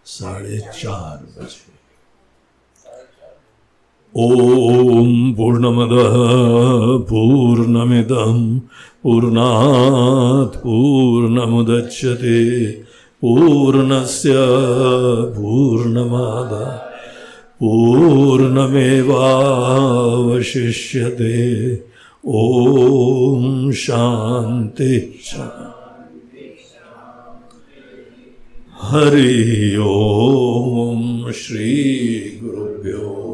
[0.06, 1.65] साढ़े चार बजे।
[4.18, 5.94] ओम पूर्णमद
[7.08, 8.38] पूर्णमिदम
[9.04, 12.40] पूर्णात् पूर्णमुदच्यते
[13.22, 14.36] पूर्णस्य
[15.36, 16.54] पूर्णमाद
[17.60, 18.96] पूर्णमेवावशिष्यते।
[22.26, 24.94] ॐ शान्ति
[28.82, 33.25] हरि ॐ श्रीगुरुभ्यो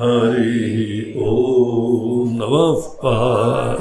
[0.00, 1.28] हरि ॐ
[2.38, 3.78] नमः पार